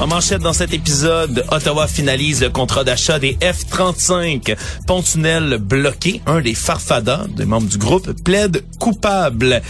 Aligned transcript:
En 0.00 0.06
manchette 0.06 0.42
dans 0.42 0.52
cet 0.52 0.72
épisode, 0.72 1.44
Ottawa 1.50 1.88
finalise 1.88 2.42
le 2.42 2.50
contrat 2.50 2.84
d'achat 2.84 3.18
des 3.18 3.36
F-35. 3.40 4.56
Pont-tunnel 4.86 5.58
bloqué, 5.58 6.22
un 6.26 6.40
des 6.40 6.54
farfadas 6.54 7.26
des 7.36 7.44
membres 7.44 7.66
du 7.66 7.78
groupe 7.78 8.12
plaide 8.22 8.64
coupable. 8.78 9.60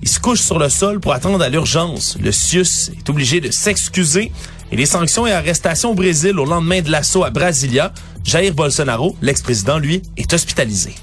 Il 0.00 0.08
se 0.08 0.20
couche 0.20 0.40
sur 0.40 0.58
le 0.58 0.70
sol 0.70 1.00
pour 1.00 1.12
attendre 1.12 1.42
à 1.42 1.50
l'urgence. 1.50 2.16
Le 2.18 2.32
CIUS 2.32 2.92
est 2.96 3.10
obligé 3.10 3.40
de 3.40 3.50
s'excuser. 3.50 4.32
Et 4.72 4.76
les 4.76 4.86
sanctions 4.86 5.26
et 5.26 5.32
arrestations 5.32 5.90
au 5.90 5.94
Brésil 5.94 6.38
au 6.38 6.46
lendemain 6.46 6.80
de 6.80 6.90
l'assaut 6.90 7.24
à 7.24 7.30
Brasilia, 7.30 7.92
Jair 8.24 8.54
Bolsonaro, 8.54 9.16
l'ex-président, 9.20 9.78
lui, 9.78 10.00
est 10.16 10.32
hospitalisé. 10.32 10.94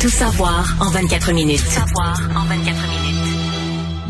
Tout 0.00 0.08
savoir 0.08 0.76
en 0.80 0.90
24 0.90 1.32
minutes. 1.32 1.62
Tout 1.62 1.70
savoir 1.72 2.18
en 2.34 2.46
24 2.46 2.64
minutes. 2.64 3.21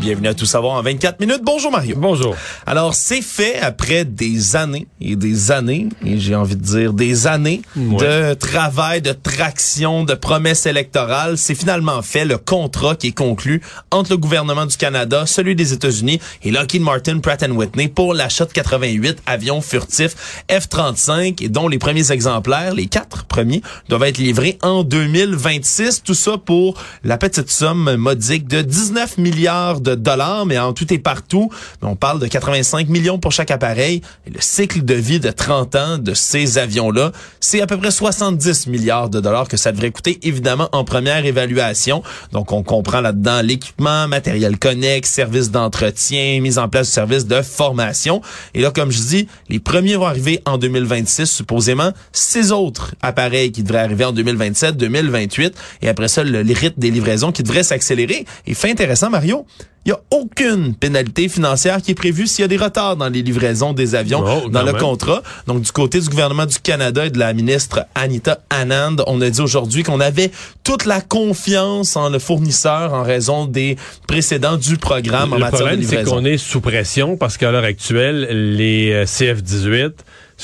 Bienvenue 0.03 0.27
à 0.27 0.33
Tout 0.33 0.45
savoir 0.45 0.73
en 0.73 0.81
24 0.81 1.21
minutes. 1.21 1.39
Bonjour 1.43 1.71
Mario. 1.71 1.95
Bonjour. 1.97 2.35
Alors, 2.65 2.93
c'est 2.93 3.21
fait 3.21 3.61
après 3.61 4.03
des 4.03 4.57
années 4.57 4.85
et 4.99 5.15
des 5.15 5.49
années, 5.49 5.87
et 6.05 6.19
j'ai 6.19 6.35
envie 6.35 6.57
de 6.57 6.61
dire 6.61 6.91
des 6.91 7.25
années 7.25 7.61
de 7.77 8.33
travail, 8.33 9.01
de 9.01 9.13
traction, 9.13 10.03
de 10.03 10.13
promesses 10.13 10.65
électorales. 10.65 11.37
C'est 11.37 11.55
finalement 11.55 12.01
fait 12.01 12.25
le 12.25 12.37
contrat 12.37 12.97
qui 12.97 13.07
est 13.07 13.11
conclu 13.13 13.61
entre 13.91 14.11
le 14.11 14.17
gouvernement 14.17 14.65
du 14.65 14.75
Canada, 14.75 15.25
celui 15.25 15.55
des 15.55 15.71
États-Unis 15.71 16.19
et 16.43 16.51
Lockheed 16.51 16.81
Martin 16.81 17.19
Pratt 17.19 17.41
Whitney 17.41 17.87
pour 17.87 18.13
l'achat 18.13 18.43
de 18.43 18.51
88 18.51 19.19
avions 19.25 19.61
furtifs 19.61 20.43
F-35 20.49 21.41
et 21.41 21.47
dont 21.47 21.69
les 21.69 21.77
premiers 21.79 22.11
exemplaires, 22.11 22.73
les 22.73 22.87
quatre 22.87 23.23
premiers, 23.23 23.61
doivent 23.87 24.03
être 24.03 24.17
livrés 24.17 24.57
en 24.63 24.83
2026. 24.83 26.03
Tout 26.03 26.13
ça 26.13 26.37
pour 26.37 26.77
la 27.05 27.17
petite 27.17 27.49
somme 27.49 27.95
modique 27.95 28.49
de 28.49 28.61
19 28.61 29.17
milliards 29.17 29.79
de 29.79 29.92
dollars, 29.95 30.45
mais 30.45 30.57
en 30.59 30.73
tout 30.73 30.91
et 30.93 30.99
partout, 30.99 31.49
on 31.81 31.95
parle 31.95 32.19
de 32.19 32.27
85 32.27 32.89
millions 32.89 33.19
pour 33.19 33.31
chaque 33.31 33.51
appareil. 33.51 34.01
Le 34.27 34.39
cycle 34.39 34.83
de 34.83 34.93
vie 34.93 35.19
de 35.19 35.31
30 35.31 35.75
ans 35.75 35.97
de 35.97 36.13
ces 36.13 36.57
avions-là, 36.57 37.11
c'est 37.39 37.61
à 37.61 37.67
peu 37.67 37.77
près 37.77 37.91
70 37.91 38.67
milliards 38.67 39.09
de 39.09 39.19
dollars 39.19 39.47
que 39.47 39.57
ça 39.57 39.71
devrait 39.71 39.91
coûter, 39.91 40.19
évidemment, 40.23 40.69
en 40.71 40.83
première 40.83 41.25
évaluation. 41.25 42.03
Donc, 42.31 42.51
on 42.51 42.63
comprend 42.63 43.01
là-dedans 43.01 43.41
l'équipement, 43.41 44.07
matériel 44.07 44.57
connexe, 44.57 45.09
services 45.09 45.51
d'entretien, 45.51 46.39
mise 46.41 46.57
en 46.57 46.69
place 46.69 46.87
de 46.87 46.93
services 46.93 47.27
de 47.27 47.41
formation. 47.41 48.21
Et 48.53 48.61
là, 48.61 48.71
comme 48.71 48.91
je 48.91 48.99
dis, 48.99 49.27
les 49.49 49.59
premiers 49.59 49.95
vont 49.95 50.05
arriver 50.05 50.41
en 50.45 50.57
2026, 50.57 51.25
supposément. 51.25 51.91
Six 52.11 52.51
autres 52.51 52.95
appareils 53.01 53.51
qui 53.51 53.63
devraient 53.63 53.79
arriver 53.79 54.05
en 54.05 54.11
2027, 54.11 54.77
2028. 54.77 55.53
Et 55.81 55.89
après 55.89 56.07
ça, 56.07 56.23
le 56.23 56.39
rythme 56.53 56.79
des 56.79 56.91
livraisons 56.91 57.31
qui 57.31 57.43
devrait 57.43 57.63
s'accélérer. 57.63 58.25
Et 58.47 58.53
fait 58.53 58.71
intéressant, 58.71 59.09
Mario, 59.09 59.45
il 59.85 59.89
n'y 59.91 59.93
a 59.93 59.99
aucune 60.11 60.75
pénalité 60.75 61.27
financière 61.27 61.81
qui 61.81 61.91
est 61.91 61.95
prévue 61.95 62.25
s'il 62.25 62.43
y 62.43 62.45
a 62.45 62.47
des 62.47 62.55
retards 62.57 62.95
dans 62.95 63.09
les 63.09 63.21
livraisons 63.21 63.73
des 63.73 63.95
avions 63.95 64.23
Oh, 64.25 64.49
dans 64.49 64.63
le 64.63 64.71
même. 64.71 64.81
contrat. 64.81 65.21
Donc, 65.47 65.61
du 65.61 65.71
côté 65.73 65.99
du 65.99 66.07
gouvernement 66.07 66.45
du 66.45 66.57
Canada 66.59 67.05
et 67.05 67.09
de 67.09 67.19
la 67.19 67.33
ministre 67.33 67.85
Anita 67.95 68.39
Anand, 68.49 68.95
on 69.07 69.19
a 69.21 69.29
dit 69.29 69.41
aujourd'hui 69.41 69.83
qu'on 69.83 69.99
avait 69.99 70.31
toute 70.63 70.85
la 70.85 71.01
confiance 71.01 71.97
en 71.97 72.09
le 72.09 72.19
fournisseur 72.19 72.93
en 72.93 73.03
raison 73.03 73.45
des 73.45 73.75
précédents 74.07 74.55
du 74.57 74.77
programme 74.77 75.33
en 75.33 75.35
le 75.35 75.41
matière 75.41 75.59
de 75.59 75.65
problème, 75.65 75.83
c'est 75.83 75.97
livraison. 75.97 76.15
qu'on 76.15 76.25
est 76.25 76.37
sous 76.37 76.61
pression 76.61 77.17
parce 77.17 77.37
qu'à 77.37 77.51
l'heure 77.51 77.63
actuelle, 77.65 78.55
les 78.55 78.91
euh, 78.93 79.03
CF-18 79.05 79.91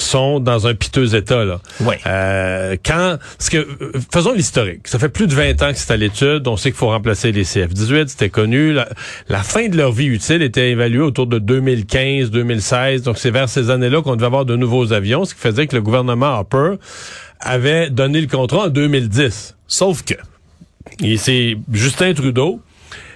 sont 0.01 0.39
dans 0.39 0.67
un 0.67 0.73
piteux 0.73 1.15
état. 1.15 1.45
Là. 1.45 1.59
Ouais. 1.81 1.99
Euh, 2.07 2.75
quand, 2.83 3.17
parce 3.37 3.49
que, 3.49 3.57
euh, 3.57 3.91
faisons 4.11 4.33
l'historique. 4.33 4.87
Ça 4.87 4.99
fait 4.99 5.09
plus 5.09 5.27
de 5.27 5.33
20 5.33 5.61
ans 5.61 5.71
que 5.71 5.77
c'est 5.77 5.91
à 5.91 5.97
l'étude. 5.97 6.47
On 6.47 6.57
sait 6.57 6.71
qu'il 6.71 6.77
faut 6.77 6.87
remplacer 6.87 7.31
les 7.31 7.43
CF-18. 7.43 8.07
C'était 8.07 8.29
connu. 8.29 8.73
La, 8.73 8.89
la 9.27 9.43
fin 9.43 9.67
de 9.67 9.77
leur 9.77 9.91
vie 9.91 10.07
utile 10.07 10.41
était 10.41 10.71
évaluée 10.71 11.01
autour 11.01 11.27
de 11.27 11.39
2015, 11.39 12.31
2016. 12.31 13.03
Donc, 13.03 13.17
c'est 13.17 13.31
vers 13.31 13.49
ces 13.49 13.69
années-là 13.69 14.01
qu'on 14.01 14.15
devait 14.15 14.25
avoir 14.25 14.45
de 14.45 14.55
nouveaux 14.55 14.93
avions, 14.93 15.25
ce 15.25 15.33
qui 15.33 15.41
faisait 15.41 15.67
que 15.67 15.75
le 15.75 15.81
gouvernement 15.81 16.27
Harper 16.27 16.75
avait 17.39 17.89
donné 17.89 18.21
le 18.21 18.27
contrat 18.27 18.65
en 18.65 18.69
2010. 18.69 19.55
Sauf 19.67 20.03
que, 20.03 20.15
Et 21.03 21.17
c'est 21.17 21.57
Justin 21.71 22.13
Trudeau. 22.13 22.61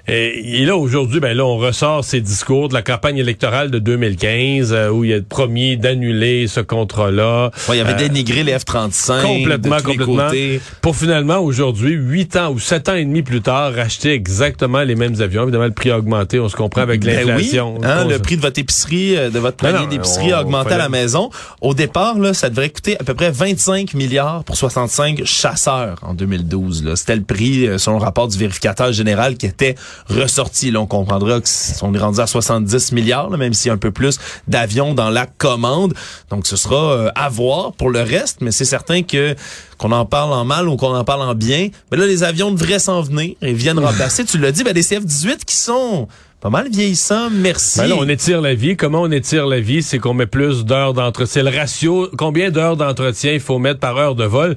Et, 0.07 0.61
et 0.61 0.65
là, 0.65 0.75
aujourd'hui, 0.75 1.21
ben 1.21 1.35
là, 1.35 1.45
on 1.45 1.57
ressort 1.57 2.03
ces 2.03 2.19
discours 2.19 2.67
de 2.67 2.73
la 2.73 2.81
campagne 2.81 3.17
électorale 3.17 3.71
de 3.71 3.79
2015 3.79 4.73
euh, 4.73 4.89
où 4.89 5.05
il 5.05 5.13
a 5.13 5.21
promis 5.21 5.77
d'annuler 5.77 6.47
ce 6.47 6.59
contrat-là. 6.59 7.51
ouais, 7.69 7.77
il 7.77 7.81
avait 7.81 7.93
Euh, 7.93 8.07
dénigré 8.09 8.43
les 8.43 8.51
F-35 8.57 9.21
complètement, 9.21 9.77
de 9.77 9.81
tous 9.81 9.87
les 9.91 9.97
complètement. 9.97 10.25
côtés. 10.25 10.61
Pour 10.81 10.97
finalement, 10.97 11.37
aujourd'hui, 11.39 11.93
huit 11.93 12.35
ans 12.35 12.51
ou 12.51 12.59
sept 12.59 12.89
ans 12.89 12.95
et 12.95 13.05
demi 13.05 13.21
plus 13.21 13.41
tard, 13.41 13.73
racheter 13.73 14.11
exactement 14.11 14.81
les 14.83 14.95
mêmes 14.95 15.21
avions. 15.21 15.43
Évidemment, 15.43 15.63
le 15.65 15.71
prix 15.71 15.89
a 15.91 15.97
augmenté, 15.99 16.37
on 16.39 16.49
se 16.49 16.55
comprend 16.57 16.81
avec 16.81 16.99
Ben 17.01 17.25
l'inflation. 17.25 17.75
oui, 17.79 17.85
hein, 17.85 18.05
le 18.05 18.19
prix 18.19 18.35
de 18.35 18.41
votre 18.41 18.59
épicerie, 18.59 19.15
euh, 19.15 19.29
de 19.29 19.39
votre 19.39 19.55
panier 19.55 19.87
d'épicerie 19.87 20.33
a 20.33 20.41
augmenté 20.41 20.73
à 20.73 20.77
la 20.79 20.89
maison. 20.89 21.29
Au 21.61 21.73
départ, 21.73 22.19
là, 22.19 22.33
ça 22.33 22.49
devrait 22.49 22.69
coûter 22.71 22.97
à 22.99 23.05
peu 23.05 23.13
près 23.13 23.31
25 23.31 23.93
milliards 23.93 24.43
pour 24.43 24.57
65 24.57 25.21
chasseurs 25.23 25.97
en 26.01 26.13
2012. 26.13 26.83
là. 26.83 26.95
C'était 26.97 27.15
le 27.15 27.23
prix, 27.23 27.69
selon 27.77 27.99
le 27.99 28.03
rapport 28.03 28.27
du 28.27 28.37
vérificateur 28.37 28.91
général, 28.91 29.37
qui 29.37 29.45
était 29.45 29.75
ressorti. 30.09 30.71
Là, 30.71 30.81
on 30.81 30.85
comprendra 30.87 31.39
que 31.41 31.47
c- 31.47 31.75
on 31.81 31.93
est 31.93 31.99
rendu 31.99 32.19
à 32.19 32.27
70 32.27 32.91
milliards, 32.91 33.29
là, 33.29 33.37
même 33.37 33.53
s'il 33.53 33.67
y 33.67 33.69
a 33.69 33.73
un 33.73 33.77
peu 33.77 33.91
plus 33.91 34.17
d'avions 34.47 34.93
dans 34.93 35.09
la 35.09 35.25
commande. 35.25 35.93
Donc, 36.29 36.47
ce 36.47 36.55
sera 36.55 36.75
euh, 36.93 37.09
à 37.15 37.29
voir 37.29 37.73
pour 37.73 37.89
le 37.89 38.01
reste, 38.01 38.37
mais 38.41 38.51
c'est 38.51 38.65
certain 38.65 39.03
que 39.03 39.35
qu'on 39.77 39.91
en 39.91 40.05
parle 40.05 40.31
en 40.33 40.45
mal 40.45 40.69
ou 40.69 40.77
qu'on 40.77 40.95
en 40.95 41.03
parle 41.03 41.21
en 41.23 41.35
bien, 41.35 41.69
mais 41.91 41.97
là, 41.97 42.05
les 42.05 42.23
avions 42.23 42.51
devraient 42.51 42.79
s'en 42.79 43.01
venir 43.01 43.35
et 43.41 43.53
viennent 43.53 43.79
remplacer. 43.85 44.23
Tu 44.25 44.37
l'as 44.37 44.51
dit, 44.51 44.63
ben, 44.63 44.73
des 44.73 44.83
CF-18 44.83 45.43
qui 45.45 45.55
sont 45.55 46.07
pas 46.43 46.49
mal 46.49 46.69
vieillissants, 46.69 47.29
merci. 47.29 47.79
Ben 47.79 47.93
on 47.93 48.05
étire 48.09 48.41
la 48.41 48.53
vie. 48.53 48.75
Comment 48.75 49.03
on 49.03 49.11
étire 49.11 49.47
la 49.47 49.61
vie? 49.61 49.81
C'est 49.81 49.97
qu'on 49.97 50.13
met 50.13 50.25
plus 50.25 50.65
d'heures 50.65 50.93
d'entretien. 50.93 51.41
C'est 51.41 51.49
le 51.49 51.57
ratio. 51.57 52.09
Combien 52.17 52.51
d'heures 52.51 52.75
d'entretien 52.75 53.31
il 53.31 53.39
faut 53.39 53.59
mettre 53.59 53.79
par 53.79 53.95
heure 53.97 54.13
de 54.15 54.25
vol? 54.25 54.55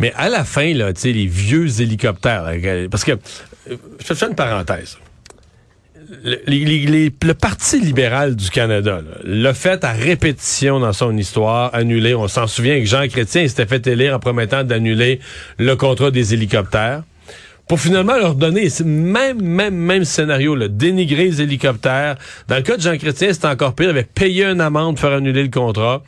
Mais 0.00 0.12
à 0.16 0.28
la 0.28 0.42
fin, 0.42 0.74
là, 0.74 0.92
tu 0.92 1.02
sais, 1.02 1.12
les 1.12 1.26
vieux 1.28 1.80
hélicoptères, 1.80 2.50
parce 2.90 3.04
que, 3.04 3.12
euh, 3.12 3.76
je 4.00 4.06
te 4.08 4.14
fais 4.14 4.26
une 4.26 4.34
parenthèse. 4.34 4.98
Le, 6.24 6.40
les- 6.48 6.64
les- 6.86 7.12
le 7.22 7.34
Parti 7.34 7.78
libéral 7.78 8.34
du 8.34 8.50
Canada 8.50 9.00
l'a 9.22 9.54
fait 9.54 9.84
à 9.84 9.92
répétition 9.92 10.80
dans 10.80 10.92
son 10.92 11.16
histoire, 11.16 11.72
annuler. 11.72 12.16
On 12.16 12.26
s'en 12.26 12.48
souvient 12.48 12.80
que 12.80 12.86
Jean 12.86 13.06
Chrétien 13.06 13.46
s'était 13.46 13.66
fait 13.66 13.86
élire 13.86 14.16
en 14.16 14.18
promettant 14.18 14.64
d'annuler 14.64 15.20
le 15.58 15.76
contrat 15.76 16.10
des 16.10 16.34
hélicoptères 16.34 17.04
pour 17.70 17.78
finalement 17.78 18.16
leur 18.16 18.34
donner 18.34 18.66
même, 18.84 19.40
même, 19.40 19.76
même 19.76 20.04
scénario, 20.04 20.56
là, 20.56 20.66
dénigrer 20.66 21.26
les 21.26 21.40
hélicoptères. 21.40 22.16
Dans 22.48 22.56
le 22.56 22.62
cas 22.62 22.76
de 22.76 22.82
Jean 22.82 22.98
Chrétien, 22.98 23.32
c'était 23.32 23.46
encore 23.46 23.76
pire. 23.76 23.86
Il 23.86 23.90
avait 23.90 24.02
payé 24.02 24.44
une 24.44 24.60
amende 24.60 24.96
pour 24.96 25.02
faire 25.02 25.16
annuler 25.16 25.44
le 25.44 25.50
contrat 25.50 26.02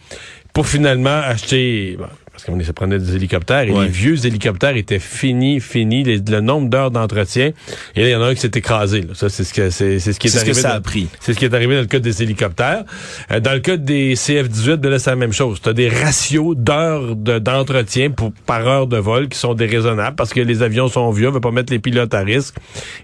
pour 0.53 0.67
finalement 0.67 1.21
acheter... 1.25 1.99
parce 2.45 2.59
qu'on 2.59 2.65
se 2.65 2.73
prenait 2.73 2.99
des 2.99 3.15
hélicoptères 3.15 3.63
et 3.63 3.71
Ouais. 3.71 3.85
les 3.85 3.91
vieux 3.91 4.27
hélicoptères 4.27 4.77
étaient 4.77 4.99
finis, 4.99 5.61
finis, 5.61 6.03
les- 6.03 6.19
le 6.19 6.41
nombre 6.41 6.69
d'heures 6.69 6.91
d'entretien. 6.91 7.53
Et 7.95 8.01
là, 8.03 8.09
il 8.09 8.11
y 8.11 8.15
en 8.15 8.23
a 8.23 8.27
un 8.27 8.35
qui 8.35 8.41
s'est 8.41 8.51
écrasé. 8.55 9.03
là. 9.03 9.09
Ça, 9.15 9.29
c'est 9.29 9.45
ce 9.45 9.53
que 9.55 9.71
c'est 9.71 9.99
c'est 9.99 10.13
ce 10.13 10.19
qui 10.19 10.27
est, 10.27 10.31
C'est 10.31 10.39
ce 10.39 10.45
que 10.45 10.51
arrivé. 10.51 10.61
ça 10.63 10.69
dans- 10.71 10.75
a 10.77 10.81
pris. 10.81 11.09
C'est 11.21 11.35
ce 11.35 11.39
qui 11.39 11.45
est 11.45 11.55
arrivé 11.55 11.75
dans 11.77 11.81
le 11.83 11.87
cas 11.87 11.99
des 12.01 12.23
hélicoptères. 12.23 12.85
Euh, 13.31 13.41
dans 13.41 13.53
le 13.53 13.61
cas 13.61 13.77
des 13.77 14.17
CF-18, 14.17 14.77
ben 14.81 14.91
là, 14.91 14.99
c'est 14.99 15.11
la 15.11 15.17
même 15.17 15.33
chose. 15.33 15.61
Tu 15.63 15.69
as 15.69 15.73
des 15.73 15.89
ratios 15.89 16.57
d'heures 16.57 17.15
de- 17.15 17.39
d'entretien 17.39 18.11
pour 18.11 18.33
par 18.47 18.67
heure 18.67 18.87
de 18.87 18.97
vol 18.99 19.29
qui 19.29 19.39
sont 19.39 19.55
déraisonnables 19.55 20.17
parce 20.17 20.33
que 20.33 20.41
les 20.41 20.63
avions 20.63 20.89
sont 20.89 21.11
vieux, 21.11 21.29
on 21.29 21.33
veut 21.33 21.41
pas 21.41 21.51
mettre 21.53 21.73
les 21.73 21.79
pilotes 21.79 22.15
à 22.15 22.21
risque. 22.21 22.55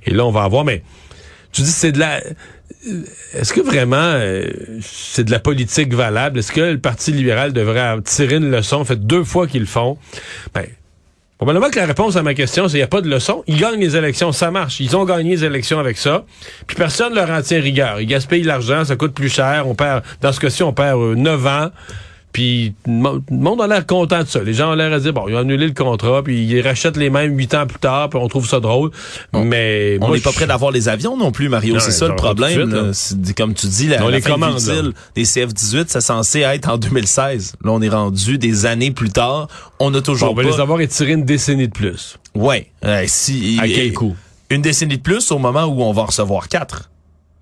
Et 0.05 0.13
là, 0.13 0.25
on 0.27 0.31
va 0.33 0.43
avoir... 0.43 0.65
Mais 0.65 0.83
tu 1.53 1.63
dis, 1.63 1.71
c'est 1.71 1.93
de 1.93 1.99
la... 2.01 2.21
Est-ce 3.35 3.53
que 3.53 3.61
vraiment 3.61 3.97
euh, 3.97 4.47
c'est 4.81 5.25
de 5.25 5.31
la 5.31 5.39
politique 5.39 5.93
valable? 5.95 6.39
Est-ce 6.39 6.53
que 6.53 6.61
le 6.61 6.79
Parti 6.79 7.13
libéral 7.13 7.53
devrait 7.53 8.01
tirer 8.03 8.37
une 8.37 8.51
leçon? 8.51 8.85
Fait 8.85 8.97
deux 8.97 9.25
fois 9.25 9.47
qu'ils 9.47 9.63
le 9.63 9.67
font. 9.67 9.99
Ben, 10.55 10.67
Probablement 11.39 11.71
que 11.71 11.79
la 11.79 11.87
réponse 11.87 12.17
à 12.17 12.23
ma 12.25 12.35
question, 12.35 12.65
c'est 12.67 12.73
qu'il 12.73 12.79
n'y 12.81 12.85
a 12.85 12.89
pas 12.89 13.01
de 13.01 13.09
leçon. 13.09 13.45
Ils 13.47 13.59
gagnent 13.59 13.79
les 13.79 13.97
élections, 13.97 14.33
ça 14.33 14.51
marche. 14.51 14.81
Ils 14.81 14.97
ont 14.97 15.05
gagné 15.05 15.37
les 15.37 15.45
élections 15.45 15.79
avec 15.79 15.97
ça. 15.97 16.25
Puis 16.67 16.77
personne 16.77 17.11
ne 17.11 17.15
leur 17.15 17.31
en 17.31 17.41
tient 17.43 17.61
rigueur. 17.61 18.01
Ils 18.01 18.07
gaspillent 18.07 18.43
l'argent, 18.43 18.85
ça 18.85 18.97
coûte 18.97 19.15
plus 19.15 19.29
cher. 19.29 19.69
On 19.69 19.77
perd, 19.77 20.03
dans 20.21 20.33
ce 20.33 20.41
cas-ci, 20.41 20.65
on 20.65 20.73
perd 20.73 21.01
euh, 21.01 21.15
9 21.15 21.47
ans. 21.47 21.71
Puis 22.33 22.75
le 22.87 22.93
mo- 22.93 23.21
le 23.31 23.37
monde 23.37 23.61
a 23.63 23.67
l'air 23.67 23.87
content 23.87 24.23
de 24.23 24.29
ça. 24.29 24.43
Les 24.43 24.53
gens 24.55 24.71
ont 24.73 24.75
l'air 24.75 24.93
à 24.93 25.01
dire, 25.01 25.13
bon, 25.13 25.27
ils 25.29 25.35
ont 25.35 25.39
annulé 25.39 25.67
le 25.67 25.73
contrat, 25.73 26.23
puis 26.23 26.45
ils 26.45 26.61
rachètent 26.61 26.97
les 26.97 27.11
mêmes 27.11 27.37
huit 27.37 27.53
ans 27.55 27.67
plus 27.67 27.79
tard, 27.79 28.11
puis 28.11 28.19
on 28.23 28.29
trouve 28.29 28.47
ça 28.49 28.61
drôle. 28.61 28.91
Mais 29.33 29.99
On 30.01 30.13
n'est 30.13 30.21
pas 30.21 30.33
prêt 30.33 30.47
d'avoir 30.47 30.71
les 30.71 30.89
avions 30.89 31.17
non 31.17 31.33
plus, 31.33 31.49
Mario. 31.49 31.79
C'est 31.81 31.91
ça 31.91 32.07
le 32.07 32.17
pas 32.17 32.23
problème. 32.35 32.93
suite, 32.93 33.35
Comme 33.37 33.55
tu 33.55 33.67
dis, 33.67 33.87
la, 33.89 34.05
On 34.05 34.09
la 34.09 34.17
les 34.17 34.21
fin 34.23 34.33
commande, 34.33 34.59
utile 34.61 34.73
là. 34.75 34.91
des 35.15 35.25
CF-18, 35.25 35.85
c'est 35.89 36.01
censé 36.01 36.41
être 36.41 36.69
en 36.69 36.79
2016. 36.79 37.55
Là, 37.65 37.71
on 37.73 37.81
est 37.83 37.89
rendu 37.89 38.39
des 38.39 38.67
années 38.67 38.91
plus 38.91 39.11
tard. 39.11 39.49
On 39.81 39.93
a 39.95 40.01
toujours 40.01 40.33
on 40.33 40.35
va 40.35 40.43
pas... 40.43 40.49
les 40.51 40.61
avoir 40.61 40.81
étirés 40.81 41.13
une 41.13 41.25
décennie 41.25 41.69
de 41.69 41.73
plus. 41.73 42.19
Ouais. 42.35 42.71
Euh, 42.85 43.05
si, 43.07 43.59
À 43.61 43.67
quel 43.67 43.93
coût? 43.93 44.15
Une 44.51 44.63
décennie 44.63 44.97
de 44.99 45.03
plus 45.03 45.31
au 45.33 45.39
moment 45.39 45.65
où 45.65 45.83
on 45.83 45.93
va 45.93 46.05
recevoir 46.05 46.49
quatre. 46.49 46.91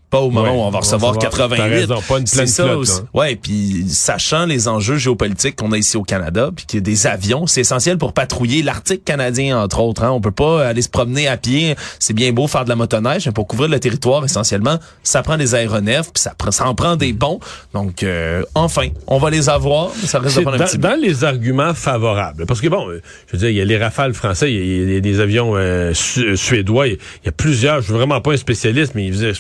Pas 0.08 0.20
au 0.20 0.30
moment 0.30 0.46
Ouais, 0.52 0.56
où 0.56 0.60
on 0.62 0.70
va 0.70 0.78
recevoir 0.78 1.14
recevoir- 1.14 1.18
88. 1.32 1.56
t'as 1.56 1.64
raison, 1.68 2.00
pas 2.08 2.18
une 2.20 2.26
C'est 2.28 2.46
ça 2.46 2.62
flotte, 2.64 2.76
aussi. 2.78 2.92
là. 3.00 3.06
Ouais, 3.12 3.34
puis 3.34 3.86
sachant 3.88 4.46
les 4.46 4.68
enjeux 4.68 4.98
géopolitiques 4.98 5.56
qu'on 5.56 5.72
a 5.72 5.78
ici 5.78 5.96
au 5.96 6.04
Canada, 6.04 6.50
puis 6.54 6.64
qu'il 6.64 6.78
y 6.78 6.80
a 6.80 6.84
des 6.84 7.06
avions, 7.08 7.48
c'est 7.48 7.62
essentiel 7.62 7.98
pour 7.98 8.12
patrouiller 8.12 8.62
l'Arctique 8.62 9.04
canadien 9.04 9.58
entre 9.58 9.80
autres. 9.80 10.04
Hein. 10.04 10.10
On 10.12 10.20
peut 10.20 10.30
pas 10.30 10.64
aller 10.64 10.82
se 10.82 10.88
promener 10.88 11.26
à 11.26 11.36
pied. 11.36 11.74
C'est 11.98 12.12
bien 12.14 12.32
beau 12.32 12.46
faire 12.46 12.62
de 12.64 12.68
la 12.68 12.76
motoneige, 12.76 13.26
mais 13.26 13.32
pour 13.32 13.48
couvrir 13.48 13.68
le 13.68 13.80
territoire 13.80 14.24
essentiellement, 14.24 14.78
ça 15.02 15.22
prend 15.22 15.36
des 15.36 15.56
aéronefs, 15.56 16.12
puis 16.12 16.22
ça, 16.22 16.34
prend- 16.38 16.52
ça 16.52 16.68
en 16.68 16.76
prend 16.76 16.94
des 16.94 17.12
ponts. 17.12 17.40
Donc 17.74 18.04
euh, 18.04 18.44
enfin, 18.54 18.88
on 19.08 19.18
va 19.18 19.30
les 19.30 19.48
avoir. 19.48 19.90
mais 20.00 20.06
Ça 20.06 20.18
un 20.18 20.22
dans, 20.22 20.52
petit 20.64 20.78
dans 20.78 21.00
les 21.00 21.24
arguments 21.24 21.74
favorables, 21.74 22.46
parce 22.46 22.60
que 22.60 22.68
bon, 22.68 22.88
euh, 22.88 23.02
je 23.26 23.32
veux 23.32 23.38
dire, 23.38 23.50
il 23.50 23.56
y 23.56 23.60
a 23.60 23.64
les 23.64 23.76
rafales 23.76 24.14
français, 24.14 24.52
il 24.52 24.56
y 24.56 24.60
a, 24.60 24.82
il 24.84 24.92
y 24.92 24.96
a 24.96 25.00
des 25.00 25.18
avions 25.20 25.56
euh, 25.56 25.92
su- 25.94 26.36
suédois, 26.36 26.86
il 26.86 26.92
y 26.92 26.94
a- 26.94 26.98
il 27.24 27.26
y 27.26 27.28
a 27.28 27.32
plusieurs. 27.32 27.80
Je 27.80 27.86
suis 27.86 27.92
vraiment 27.92 28.20
pas 28.20 28.32
un 28.32 28.36
spécialiste, 28.36 28.92
mais 28.94 29.04
il 29.06 29.12
faisait. 29.12 29.32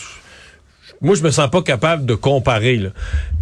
Moi, 1.02 1.14
je 1.14 1.22
me 1.22 1.30
sens 1.30 1.50
pas 1.50 1.62
capable 1.62 2.06
de 2.06 2.14
comparer. 2.14 2.76
là. 2.76 2.90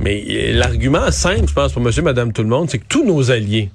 Mais 0.00 0.24
euh, 0.28 0.52
l'argument 0.54 1.10
simple, 1.10 1.48
je 1.48 1.54
pense, 1.54 1.72
pour 1.72 1.82
Monsieur, 1.82 2.02
Madame, 2.02 2.32
tout 2.32 2.42
le 2.42 2.48
monde, 2.48 2.68
c'est 2.70 2.78
que 2.78 2.86
tous 2.88 3.04
nos 3.04 3.30
alliés, 3.30 3.70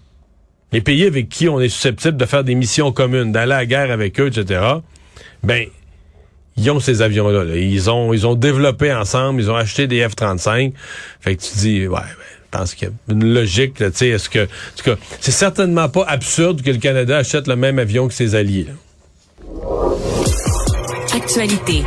les 0.71 0.81
pays 0.81 1.05
avec 1.05 1.29
qui 1.29 1.49
on 1.49 1.59
est 1.59 1.69
susceptible 1.69 2.17
de 2.17 2.25
faire 2.25 2.43
des 2.43 2.55
missions 2.55 2.91
communes, 2.91 3.31
d'aller 3.31 3.53
à 3.53 3.57
la 3.59 3.65
guerre 3.65 3.91
avec 3.91 4.19
eux, 4.19 4.27
etc. 4.27 4.61
Ben, 5.43 5.65
ils 6.57 6.69
ont 6.69 6.79
ces 6.79 7.01
avions-là. 7.01 7.43
là. 7.45 7.55
Ils 7.55 7.89
ont 7.89 8.13
ils 8.13 8.27
ont 8.27 8.35
développé 8.35 8.93
ensemble, 8.93 9.41
ils 9.41 9.49
ont 9.49 9.55
acheté 9.55 9.87
des 9.87 10.05
F-35. 10.05 10.73
Fait 11.21 11.35
que 11.35 11.41
tu 11.41 11.57
dis, 11.57 11.87
ouais, 11.87 11.99
je 12.51 12.57
pense 12.57 12.75
qu'il 12.75 12.89
y 12.89 12.91
a 12.91 13.13
une 13.13 13.33
logique. 13.33 13.75
Tu 13.75 13.91
sais, 13.93 14.09
est-ce 14.09 14.29
que, 14.29 14.47
c'est 15.21 15.31
certainement 15.31 15.87
pas 15.87 16.03
absurde 16.07 16.61
que 16.61 16.71
le 16.71 16.77
Canada 16.77 17.17
achète 17.17 17.47
le 17.47 17.55
même 17.55 17.79
avion 17.79 18.07
que 18.07 18.13
ses 18.13 18.35
alliés. 18.35 18.67
Actualité. 21.13 21.83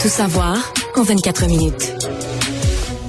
Tout 0.00 0.08
savoir 0.08 0.56
en 0.96 1.04
24 1.04 1.46
minutes. 1.48 2.09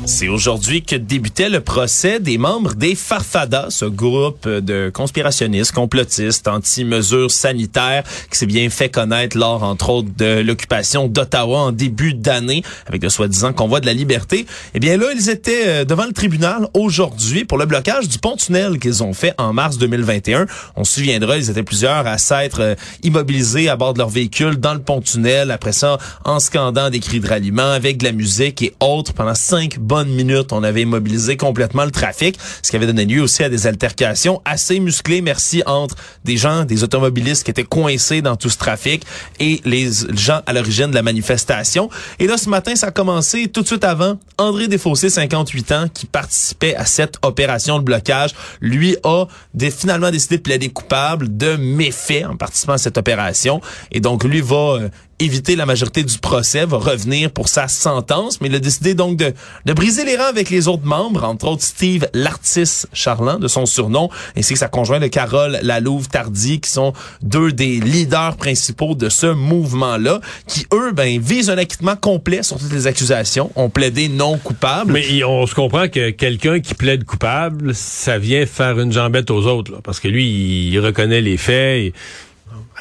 C'est 0.06 0.30
aujourd'hui 0.30 0.82
que 0.82 0.96
débutait 0.96 1.50
le 1.50 1.62
procès 1.62 2.20
des 2.20 2.40
membres 2.40 2.74
des 2.74 2.96
Farfadas, 2.96 3.70
ce 3.70 3.86
groupe 3.86 4.48
de 4.50 4.90
conspirationnistes, 4.92 5.74
complotistes, 5.74 6.48
anti-mesures 6.48 7.30
sanitaires 7.30 8.04
qui 8.32 8.38
s'est 8.38 8.48
bien 8.48 8.70
fait 8.72 8.90
connaître 8.90 9.38
lors, 9.38 9.62
entre 9.62 9.90
autres, 9.92 10.10
de 10.18 10.42
l'occupation 10.42 11.08
d'Ottawa 11.08 11.60
en 11.60 11.72
début 11.72 12.16
d'année 12.16 12.64
avec 12.88 13.04
le 13.04 13.10
soi-disant 13.10 13.54
convoi 13.54 13.80
de 13.80 13.86
la 13.86 13.94
liberté. 13.94 14.48
Eh 14.74 14.80
bien 14.80 14.98
là, 14.98 15.06
ils 15.16 15.30
étaient 15.30 15.68
euh, 15.68 15.86
devant 15.86 16.06
le 16.06 16.14
tribunal 16.14 16.68
aujourd'hui 16.74 17.46
pour 17.46 17.60
le 17.60 17.66
blocage 17.68 18.08
du 18.08 18.18
pont-tunnel 18.18 18.80
qu'ils 18.80 19.04
ont 19.04 19.14
fait 19.14 19.34
en 19.38 19.54
mars 19.54 19.78
2021. 19.78 20.48
On 20.76 20.84
se 20.84 20.96
souviendra, 20.96 21.38
ils 21.38 21.50
étaient 21.50 21.64
plusieurs 21.64 22.08
à 22.08 22.18
s'être 22.18 22.62
euh, 22.62 22.76
immobilisés 23.04 23.70
à 23.70 23.76
bord 23.76 23.94
de 23.94 24.00
leur 24.00 24.10
véhicule 24.10 24.58
dans 24.58 24.74
le 24.74 24.82
pont-tunnel, 24.82 25.52
après 25.52 25.74
ça, 25.74 26.00
en 26.26 26.40
scandant 26.40 26.90
des 26.90 27.00
cris 27.00 27.20
de 27.20 27.28
ralliement 27.28 27.72
avec 27.72 27.98
de 27.98 28.06
la 28.06 28.14
musique 28.14 28.64
et 28.64 28.74
autres 28.80 29.14
pendant 29.14 29.36
cinq 29.36 29.78
bonnes 29.92 30.10
minutes. 30.10 30.54
On 30.54 30.64
avait 30.64 30.84
immobilisé 30.84 31.36
complètement 31.36 31.84
le 31.84 31.92
trafic, 31.92 32.38
ce 32.64 32.70
qui 32.72 32.78
avait 32.78 32.86
donné 32.88 33.04
lieu 33.04 33.22
aussi 33.22 33.44
à 33.44 33.50
des 33.50 33.68
altercations 33.68 34.42
assez 34.46 34.80
musclées, 34.80 35.22
merci, 35.22 35.64
entre 35.66 35.96
des 36.24 36.38
gens, 36.38 36.64
des 36.64 36.82
automobilistes 36.86 37.44
qui 37.44 37.52
étaient 37.52 37.66
coincés 37.66 38.22
dans 38.22 38.38
tout 38.38 38.50
ce 38.50 38.58
trafic 38.58 39.04
et 39.42 39.60
les 39.66 39.90
gens 40.14 40.40
à 40.46 40.54
l'origine 40.54 40.88
de 40.92 40.96
la 40.96 41.02
manifestation. 41.04 41.90
Et 42.20 42.28
là, 42.28 42.38
ce 42.38 42.48
matin, 42.48 42.74
ça 42.78 42.88
a 42.88 42.92
commencé 42.92 43.50
tout 43.50 43.64
de 43.64 43.68
suite 43.68 43.84
avant. 43.84 44.18
André 44.38 44.70
Desfossés, 44.70 45.10
58 45.10 45.72
ans, 45.74 45.86
qui 45.94 46.06
participait 46.06 46.74
à 46.76 46.86
cette 46.86 47.18
opération 47.24 47.78
de 47.78 47.84
blocage, 47.84 48.32
lui 48.62 48.96
a 49.04 49.26
dé- 49.54 49.72
finalement 49.72 50.10
décidé 50.10 50.38
de 50.38 50.42
plaider 50.42 50.70
coupable 50.70 51.36
de 51.38 51.58
méfaits 51.58 52.24
en 52.30 52.38
participant 52.38 52.74
à 52.74 52.78
cette 52.78 52.98
opération. 52.98 53.60
Et 53.92 54.00
donc, 54.00 54.24
lui 54.24 54.40
va 54.40 54.56
euh, 54.80 54.90
éviter 55.22 55.56
la 55.56 55.66
majorité 55.66 56.04
du 56.04 56.18
procès, 56.18 56.66
va 56.66 56.78
revenir 56.78 57.32
pour 57.32 57.48
sa 57.48 57.68
sentence, 57.68 58.42
mais 58.42 58.48
il 58.50 58.56
a 58.56 58.60
décidé 58.60 58.94
donc 58.94 59.18
de, 59.18 59.34
de 59.66 59.74
briser 59.74 60.04
les 60.04 60.18
rangs 60.18 60.24
avec 60.30 60.50
les 60.50 60.68
autres 60.68 60.86
membres, 60.86 61.24
entre 61.24 61.48
autres 61.48 61.64
Steve 61.64 62.08
Lartis 62.14 62.84
Charland, 62.94 63.40
de 63.40 63.48
son 63.48 63.66
surnom, 63.66 64.10
ainsi 64.38 64.54
que 64.54 64.60
sa 64.60 64.68
conjointe 64.68 65.02
de 65.04 65.08
Carole 65.08 65.60
Lalouve-Tardy, 65.62 66.60
qui 66.60 66.70
sont 66.70 66.94
deux 67.22 67.52
des 67.52 67.80
leaders 67.80 68.36
principaux 68.38 68.96
de 68.96 69.10
ce 69.10 69.28
mouvement-là, 69.28 70.22
qui, 70.48 70.66
eux, 70.74 70.92
ben, 70.92 71.20
visent 71.22 71.50
un 71.50 71.58
acquittement 71.58 71.96
complet 71.96 72.44
sur 72.44 72.58
toutes 72.58 72.74
les 72.74 72.88
accusations, 72.88 73.52
ont 73.56 73.70
plaidé 73.70 74.10
non 74.10 74.38
coupable. 74.38 74.94
Mais 74.94 75.24
on 75.24 75.46
se 75.46 75.54
comprend 75.56 75.88
que 75.88 76.10
quelqu'un 76.10 76.60
qui 76.60 76.74
plaide 76.74 77.04
coupable, 77.04 77.76
ça 77.76 78.18
vient 78.18 78.46
faire 78.46 78.80
une 78.80 78.92
jambette 78.92 79.30
aux 79.32 79.46
autres, 79.46 79.72
là, 79.72 79.78
parce 79.84 80.00
que 80.00 80.08
lui, 80.08 80.70
il 80.70 80.80
reconnaît 80.80 81.22
les 81.22 81.38
faits. 81.38 81.94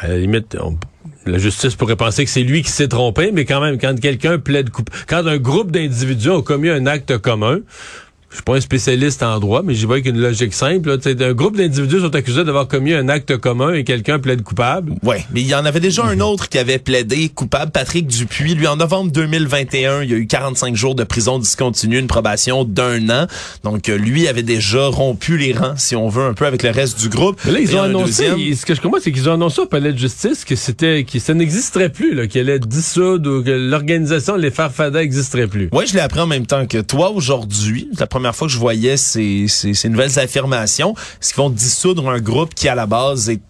à 0.02 0.08
la 0.08 0.16
limite, 0.16 0.56
on- 0.58 0.76
la 1.26 1.38
justice 1.38 1.74
pourrait 1.74 1.96
penser 1.96 2.24
que 2.24 2.30
c'est 2.30 2.42
lui 2.42 2.62
qui 2.62 2.70
s'est 2.70 2.88
trompé, 2.88 3.30
mais 3.32 3.44
quand 3.44 3.60
même, 3.60 3.78
quand 3.78 3.98
quelqu'un 3.98 4.38
plaide 4.38 4.70
coupable, 4.70 4.98
quand 5.06 5.26
un 5.26 5.38
groupe 5.38 5.70
d'individus 5.70 6.30
ont 6.30 6.42
commis 6.42 6.70
un 6.70 6.86
acte 6.86 7.18
commun, 7.18 7.60
je 8.30 8.36
suis 8.36 8.42
pas 8.44 8.54
un 8.56 8.60
spécialiste 8.60 9.22
en 9.22 9.38
droit, 9.40 9.62
mais 9.64 9.74
j'y 9.74 9.86
vois 9.86 9.96
avec 9.96 10.06
une 10.06 10.20
logique 10.20 10.54
simple. 10.54 10.88
Là, 10.88 11.26
un 11.26 11.32
groupe 11.32 11.56
d'individus 11.56 12.00
sont 12.00 12.14
accusés 12.14 12.44
d'avoir 12.44 12.68
commis 12.68 12.92
un 12.94 13.08
acte 13.08 13.36
commun 13.36 13.72
et 13.74 13.82
quelqu'un 13.84 14.18
plaide 14.20 14.42
coupable. 14.42 14.92
Ouais, 15.02 15.24
mais 15.32 15.40
il 15.40 15.48
y 15.48 15.54
en 15.54 15.64
avait 15.64 15.80
déjà 15.80 16.04
un 16.04 16.20
autre 16.20 16.48
qui 16.48 16.58
avait 16.58 16.78
plaidé 16.78 17.28
coupable, 17.28 17.72
Patrick 17.72 18.06
Dupuis. 18.06 18.54
Lui, 18.54 18.66
en 18.68 18.76
novembre 18.76 19.10
2021, 19.10 20.02
il 20.02 20.10
y 20.10 20.14
a 20.14 20.16
eu 20.16 20.26
45 20.28 20.76
jours 20.76 20.94
de 20.94 21.02
prison 21.04 21.38
discontinue, 21.40 21.98
une 21.98 22.06
probation 22.06 22.64
d'un 22.64 23.08
an. 23.10 23.26
Donc, 23.64 23.88
euh, 23.88 23.96
lui 23.98 24.28
avait 24.28 24.42
déjà 24.44 24.86
rompu 24.86 25.36
les 25.36 25.52
rangs, 25.52 25.74
si 25.76 25.96
on 25.96 26.08
veut, 26.08 26.24
un 26.24 26.34
peu 26.34 26.46
avec 26.46 26.62
le 26.62 26.70
reste 26.70 27.00
du 27.00 27.08
groupe. 27.08 27.40
Mais 27.46 27.52
là, 27.52 27.58
Et 27.60 27.62
ils 27.64 27.76
ont 27.76 27.82
annoncé, 27.82 28.28
deuxième- 28.30 28.54
ce 28.54 28.64
que 28.64 28.74
je 28.76 28.80
comprends, 28.80 29.00
c'est 29.02 29.10
qu'ils 29.12 29.28
ont 29.28 29.34
annoncé 29.34 29.60
au 29.60 29.66
palais 29.66 29.92
de 29.92 29.98
justice 29.98 30.44
que 30.44 30.54
c'était, 30.54 31.04
que 31.04 31.18
ça 31.18 31.34
n'existerait 31.34 31.88
plus, 31.90 32.28
qu'elle 32.28 32.48
allait 32.48 32.58
dissoudre 32.60 33.38
ou 33.38 33.42
que 33.42 33.50
l'organisation, 33.50 34.36
les 34.36 34.50
Farfadas 34.52 35.00
n'existerait 35.00 35.48
plus. 35.48 35.68
Ouais, 35.72 35.86
je 35.86 35.94
l'ai 35.94 36.00
appris 36.00 36.20
en 36.20 36.26
même 36.28 36.46
temps 36.46 36.66
que 36.66 36.78
toi 36.78 37.10
aujourd'hui. 37.10 37.88
C'est 37.92 38.00
la 38.00 38.06
première 38.06 38.19
fois 38.34 38.46
que 38.46 38.52
je 38.52 38.58
voyais 38.58 38.96
ces, 38.96 39.46
nouvelles 39.84 40.18
affirmations. 40.18 40.94
Est-ce 41.20 41.34
qu'ils 41.34 41.42
vont 41.42 41.50
dissoudre 41.50 42.08
un 42.08 42.20
groupe 42.20 42.54
qui, 42.54 42.68
à 42.68 42.74
la 42.74 42.86
base, 42.86 43.28
est 43.28 43.40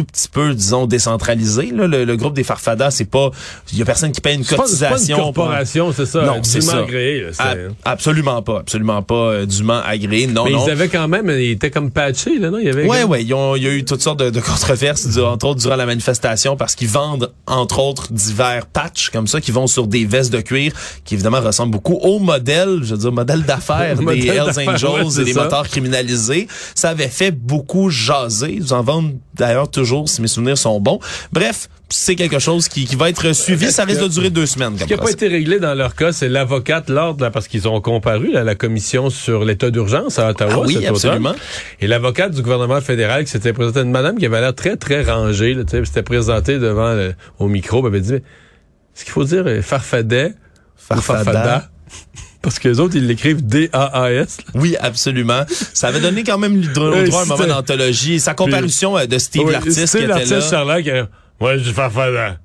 tout 0.00 0.06
petit 0.12 0.28
peu, 0.28 0.54
disons, 0.54 0.86
décentralisé. 0.86 1.70
Là. 1.74 1.86
Le, 1.86 2.04
le 2.04 2.16
groupe 2.16 2.34
des 2.34 2.44
Farfadas, 2.44 2.90
c'est 2.92 3.04
pas... 3.04 3.30
Il 3.72 3.78
y 3.78 3.82
a 3.82 3.84
personne 3.84 4.12
qui 4.12 4.20
paye 4.20 4.36
une 4.36 4.40
pas, 4.44 4.48
c'est 4.48 4.56
pas 4.56 4.62
cotisation. 4.64 5.16
une 5.16 5.22
corporation, 5.22 5.92
c'est 5.96 6.06
ça. 6.06 6.22
Non, 6.22 6.40
c'est 6.42 6.60
ça. 6.60 6.78
agréé, 6.78 7.22
là, 7.22 7.54
absolument 7.84 8.42
pas. 8.42 8.60
Absolument 8.60 9.02
pas 9.02 9.14
euh, 9.14 9.46
dûment 9.46 9.80
agréé. 9.84 10.26
Non, 10.26 10.44
Mais 10.44 10.52
non. 10.52 10.66
ils 10.66 10.70
avaient 10.70 10.88
quand 10.88 11.08
même, 11.08 11.28
ils 11.30 11.50
étaient 11.52 11.70
comme 11.70 11.90
patchés, 11.90 12.38
là, 12.38 12.50
non? 12.50 12.58
Il 12.58 12.66
y 12.66 12.68
avait 12.68 12.86
Ouais, 12.86 13.02
comme- 13.02 13.10
ouais, 13.10 13.22
ils 13.24 13.34
ont- 13.34 13.56
il 13.56 13.62
y 13.62 13.66
a 13.66 13.70
eu 13.72 13.84
toutes 13.84 14.02
sortes 14.02 14.20
de, 14.20 14.30
de 14.30 14.40
controverses, 14.40 15.06
du- 15.06 15.20
entre 15.20 15.46
autres 15.46 15.60
durant 15.60 15.76
la 15.76 15.86
manifestation, 15.86 16.56
parce 16.56 16.74
qu'ils 16.74 16.88
vendent, 16.88 17.32
entre 17.46 17.78
autres, 17.80 18.12
divers 18.12 18.66
patchs 18.66 19.10
comme 19.10 19.26
ça, 19.26 19.40
qui 19.40 19.50
vont 19.50 19.66
sur 19.66 19.86
des 19.86 20.04
vestes 20.04 20.32
de 20.32 20.40
cuir, 20.40 20.72
qui 21.04 21.14
évidemment 21.14 21.40
ressemblent 21.40 21.72
beaucoup 21.72 21.94
au 22.02 22.18
modèle, 22.18 22.80
je 22.82 22.92
veux 22.94 22.98
dire, 23.00 23.12
modèle 23.12 23.42
d'affaires 23.42 23.96
des 23.96 24.04
Modèle 24.04 24.28
Hells 24.28 24.68
Angels 24.68 24.90
ouais, 25.06 25.20
et 25.22 25.24
des 25.24 25.34
moteurs 25.34 25.68
criminalisés. 25.68 26.46
Ça 26.74 26.90
avait 26.90 27.08
fait 27.08 27.30
beaucoup 27.30 27.90
jaser. 27.90 28.54
Ils 28.54 28.72
en 28.74 28.82
vendent 28.82 29.14
d'ailleurs 29.34 29.70
toujours, 29.70 29.89
si 30.06 30.20
mes 30.22 30.28
souvenirs 30.28 30.58
sont 30.58 30.80
bons. 30.80 30.98
Bref, 31.32 31.68
c'est 31.88 32.14
quelque 32.14 32.38
chose 32.38 32.68
qui, 32.68 32.84
qui 32.84 32.94
va 32.96 33.08
être 33.10 33.32
suivi. 33.32 33.70
Ça 33.72 33.84
risque 33.84 34.02
de 34.02 34.08
durer 34.08 34.30
deux 34.30 34.46
semaines. 34.46 34.78
Ce 34.78 34.84
qui 34.84 34.90
n'a 34.92 34.98
pas 34.98 35.10
été 35.10 35.26
réglé 35.28 35.58
dans 35.58 35.74
leur 35.74 35.94
cas, 35.96 36.12
c'est 36.12 36.28
l'avocate 36.28 36.88
lors 36.88 37.14
de 37.14 37.22
la- 37.22 37.30
parce 37.30 37.48
qu'ils 37.48 37.66
ont 37.66 37.80
comparu 37.80 38.36
à 38.36 38.44
la 38.44 38.54
commission 38.54 39.10
sur 39.10 39.44
l'état 39.44 39.70
d'urgence 39.70 40.18
à 40.18 40.30
Ottawa 40.30 40.52
Ah 40.56 40.66
oui, 40.66 40.86
absolument. 40.86 41.30
automne. 41.30 41.40
Et 41.80 41.86
l'avocate 41.88 42.32
du 42.32 42.42
gouvernement 42.42 42.80
fédéral 42.80 43.24
qui 43.24 43.30
s'était 43.30 43.52
présentée, 43.52 43.80
une 43.80 43.90
madame 43.90 44.18
qui 44.18 44.26
avait 44.26 44.40
l'air 44.40 44.54
très, 44.54 44.76
très 44.76 45.02
rangée, 45.02 45.54
là, 45.54 45.64
tu 45.64 45.70
sais, 45.72 45.76
elle 45.78 45.86
s'était 45.86 46.02
présentée 46.04 46.58
devant 46.58 46.94
le- 46.94 47.14
au 47.40 47.48
micro, 47.48 47.80
elle 47.80 47.86
avait 47.86 48.00
dit, 48.00 48.18
ce 48.94 49.04
qu'il 49.04 49.12
faut 49.12 49.24
dire, 49.24 49.44
farfadet 49.62 50.34
ou 50.90 50.96
Farfada. 51.00 51.68
Parce 52.42 52.58
que 52.58 52.68
les 52.68 52.80
autres, 52.80 52.96
ils 52.96 53.06
l'écrivent 53.06 53.44
D-A-A-S. 53.44 54.38
Oui, 54.54 54.74
absolument. 54.80 55.44
Ça 55.74 55.88
avait 55.88 56.00
donné 56.00 56.24
quand 56.24 56.38
même 56.38 56.60
le 56.60 56.66
droit 56.68 56.96
à 56.96 57.22
un 57.22 57.24
moment 57.26 57.46
d'anthologie. 57.46 58.18
Sa 58.18 58.32
comparution 58.34 58.96
euh, 58.96 59.06
de 59.06 59.18
Steve 59.18 59.42
Oui, 59.44 59.52
l'artiste 59.52 59.78
qui 59.80 59.86
Steve 59.86 60.00
était 60.02 60.08
l'artiste 60.08 60.32
là. 60.32 60.40
Charland 60.40 60.82
qui 60.82 60.90
a- 60.90 61.08
Ouais, 61.40 61.58
je 61.58 61.70
farfada. 61.72 62.38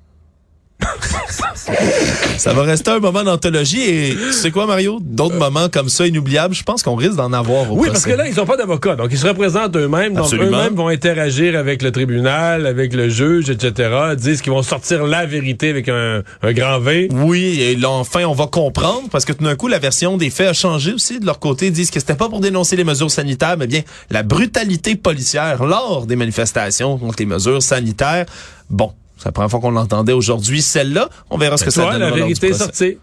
Ça 2.36 2.52
va 2.52 2.62
rester 2.62 2.90
un 2.90 2.98
moment 3.00 3.24
d'anthologie 3.24 3.80
et 3.82 4.14
tu 4.14 4.32
sais 4.32 4.50
quoi, 4.50 4.66
Mario? 4.66 4.98
D'autres 5.00 5.36
moments 5.36 5.68
comme 5.68 5.88
ça 5.88 6.06
inoubliables, 6.06 6.54
je 6.54 6.62
pense 6.62 6.82
qu'on 6.82 6.94
risque 6.94 7.16
d'en 7.16 7.32
avoir 7.32 7.72
au 7.72 7.74
Oui, 7.74 7.88
procès. 7.88 7.90
parce 7.92 8.04
que 8.04 8.12
là, 8.12 8.28
ils 8.28 8.34
sont 8.34 8.44
pas 8.46 8.56
d'avocats. 8.56 8.94
Donc, 8.94 9.08
ils 9.10 9.18
se 9.18 9.26
représentent 9.26 9.74
eux-mêmes. 9.76 10.14
Donc, 10.14 10.32
eux-mêmes 10.34 10.74
vont 10.74 10.88
interagir 10.88 11.58
avec 11.58 11.82
le 11.82 11.90
tribunal, 11.92 12.66
avec 12.66 12.92
le 12.94 13.08
juge, 13.08 13.50
etc. 13.50 13.90
Disent 14.16 14.42
qu'ils 14.42 14.52
vont 14.52 14.62
sortir 14.62 15.04
la 15.06 15.26
vérité 15.26 15.70
avec 15.70 15.88
un, 15.88 16.22
un 16.42 16.52
grand 16.52 16.78
V. 16.78 17.08
Oui, 17.12 17.60
et 17.60 17.74
là, 17.74 17.90
enfin, 17.90 18.24
on 18.24 18.34
va 18.34 18.46
comprendre, 18.46 19.08
parce 19.10 19.24
que 19.24 19.32
tout 19.32 19.44
d'un 19.44 19.56
coup, 19.56 19.68
la 19.68 19.78
version 19.78 20.16
des 20.16 20.30
faits 20.30 20.48
a 20.48 20.52
changé 20.52 20.92
aussi. 20.92 21.18
De 21.20 21.26
leur 21.26 21.38
côté, 21.38 21.66
ils 21.66 21.72
disent 21.72 21.90
que 21.90 21.98
c'était 22.00 22.14
pas 22.14 22.28
pour 22.28 22.40
dénoncer 22.40 22.76
les 22.76 22.84
mesures 22.84 23.10
sanitaires, 23.10 23.56
mais 23.58 23.66
bien 23.66 23.82
la 24.10 24.22
brutalité 24.22 24.94
policière 24.94 25.64
lors 25.64 26.06
des 26.06 26.16
manifestations 26.16 26.98
contre 26.98 27.16
les 27.18 27.26
mesures 27.26 27.62
sanitaires. 27.62 28.26
Bon, 28.70 28.92
c'est 29.16 29.26
la 29.26 29.32
première 29.32 29.50
fois 29.50 29.60
qu'on 29.60 29.70
l'entendait 29.70 30.12
aujourd'hui. 30.12 30.62
Celle-là, 30.62 31.08
on 31.30 31.38
verra 31.38 31.56
ce 31.56 31.64
que 31.64 31.70
Tu 31.70 31.76
ça 31.80 31.90
donne. 31.90 32.00
la 32.00 32.10
vérité 32.10 32.48
est 32.48 32.54
sortie. 32.54 32.98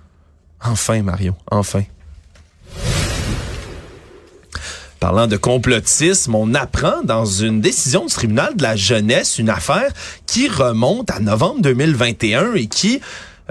Enfin, 0.64 1.02
Mario, 1.02 1.34
enfin. 1.52 1.84
Parlant 5.00 5.28
de 5.28 5.36
complotisme, 5.36 6.34
on 6.34 6.54
apprend 6.54 7.02
dans 7.04 7.26
une 7.26 7.60
décision 7.60 8.06
du 8.06 8.14
tribunal 8.14 8.56
de 8.56 8.64
la 8.64 8.78
jeunesse 8.78 9.38
une 9.38 9.50
affaire 9.50 9.92
qui 10.26 10.48
remonte 10.48 11.12
à 11.12 11.20
novembre 11.20 11.62
2021 11.62 12.54
et 12.54 12.68
qui 12.68 13.02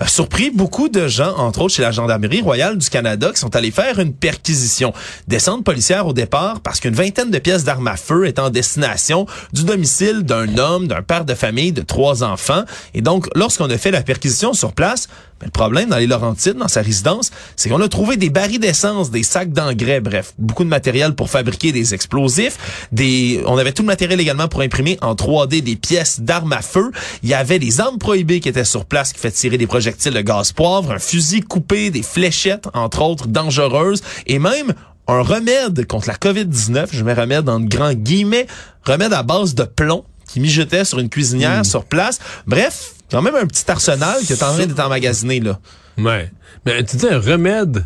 surpris 0.07 0.51
beaucoup 0.51 0.89
de 0.89 1.09
gens, 1.09 1.37
entre 1.37 1.63
autres 1.63 1.75
chez 1.75 1.83
la 1.83 1.93
Gendarmerie 1.93 2.41
royale 2.41 2.79
du 2.79 2.89
Canada, 2.89 3.31
qui 3.33 3.39
sont 3.39 3.55
allés 3.55 3.71
faire 3.71 3.99
une 3.99 4.13
perquisition. 4.13 4.93
Descente 5.29 5.65
policière 5.65 6.07
au 6.07 6.13
départ 6.13 6.61
parce 6.61 6.81
qu'une 6.81 6.95
vingtaine 6.95 7.31
de 7.31 7.39
pièces 7.39 7.65
d'armes 7.65 7.89
à 7.89 7.97
feu 7.97 8.27
est 8.27 8.39
en 8.39 8.51
destination 8.51 9.27
du 9.53 9.65
domicile 9.65 10.23
d'un 10.23 10.59
homme, 10.59 10.89
d'un 10.89 11.03
père 11.03 11.25
de 11.25 11.35
famille 11.35 11.73
de 11.73 11.83
trois 11.83 12.23
enfants. 12.25 12.65
Et 12.95 13.03
donc, 13.03 13.29
lorsqu'on 13.35 13.71
a 13.71 13.79
fait 13.79 13.91
la 13.91 14.03
perquisition 14.03 14.53
sur 14.53 14.73
place, 14.73 15.09
le 15.45 15.51
problème 15.51 15.89
dans 15.89 15.97
les 15.97 16.07
Laurentides, 16.07 16.57
dans 16.57 16.69
sa 16.69 16.83
résidence, 16.83 17.31
c'est 17.57 17.69
qu'on 17.69 17.81
a 17.81 17.89
trouvé 17.89 18.17
des 18.17 18.31
barils 18.31 18.61
d'essence, 18.61 19.11
des 19.11 19.23
sacs 19.23 19.53
d'engrais, 19.53 20.01
bref, 20.01 20.35
beaucoup 20.39 20.65
de 20.65 20.69
matériel 20.69 21.15
pour 21.15 21.31
fabriquer 21.31 21.73
des 21.73 21.95
explosifs. 21.95 22.87
Des, 22.93 23.43
on 23.47 23.59
avait 23.59 23.73
tout 23.73 23.83
le 23.83 23.89
matériel 23.89 24.21
également 24.21 24.49
pour 24.49 24.61
imprimer 24.61 24.99
en 25.03 25.15
3D 25.15 25.63
des 25.63 25.77
pièces 25.77 26.21
d'armes 26.21 26.53
à 26.53 26.63
feu. 26.63 26.91
Il 27.23 27.29
y 27.29 27.35
avait 27.35 27.59
des 27.59 27.81
armes 27.81 27.99
prohibées 27.99 28.41
qui 28.41 28.49
étaient 28.49 28.65
sur 28.65 28.85
place 28.85 29.13
qui 29.13 29.19
fait 29.19 29.31
tirer 29.31 29.59
des 29.59 29.67
projectiles 29.67 30.15
de 30.15 30.21
gaz 30.21 30.53
poivre, 30.53 30.93
un 30.93 30.99
fusil 30.99 31.41
coupé, 31.41 31.91
des 31.91 32.03
fléchettes, 32.03 32.69
entre 32.75 33.03
autres, 33.03 33.27
dangereuses, 33.27 34.03
et 34.27 34.39
même 34.39 34.73
un 35.09 35.23
remède 35.23 35.87
contre 35.87 36.09
la 36.09 36.15
COVID-19, 36.15 36.89
je 36.93 37.03
mets 37.03 37.15
remède 37.15 37.49
en 37.49 37.61
grands 37.61 37.95
guillemets, 37.95 38.47
remède 38.85 39.13
à 39.13 39.23
base 39.23 39.55
de 39.55 39.65
plomb 39.65 40.05
qui 40.29 40.41
mijotait 40.41 40.85
sur 40.85 40.99
une 40.99 41.11
cuisinière 41.11 41.67
sur 41.67 41.85
place. 41.85 42.19
Bref, 42.47 42.95
quand 43.13 43.23
même 43.23 43.37
un 43.37 43.47
petit 43.47 43.71
arsenal 43.71 44.21
qui 44.23 44.33
est 44.33 44.43
en 44.43 44.55
train 44.55 44.67
d'être 44.67 44.81
emmagasiné, 44.81 45.39
là. 45.39 45.59
Ouais. 45.99 46.31
Mais 46.67 46.83
tu 46.83 46.97
dis 46.97 47.07
un 47.07 47.21
remède. 47.21 47.85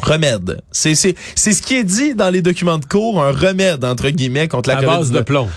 Remède. 0.00 0.60
C'est, 0.72 0.96
c'est, 0.96 1.14
c'est 1.36 1.52
ce 1.52 1.62
qui 1.62 1.76
est 1.76 1.84
dit 1.84 2.14
dans 2.14 2.28
les 2.28 2.42
documents 2.42 2.78
de 2.78 2.84
cours, 2.84 3.22
un 3.22 3.30
remède, 3.30 3.84
entre 3.84 4.10
guillemets, 4.10 4.48
contre 4.48 4.68
la 4.68 4.78
à 4.78 4.82
COVID-19. 4.82 4.86
base 4.86 5.10
de 5.12 5.20
plomb. 5.20 5.48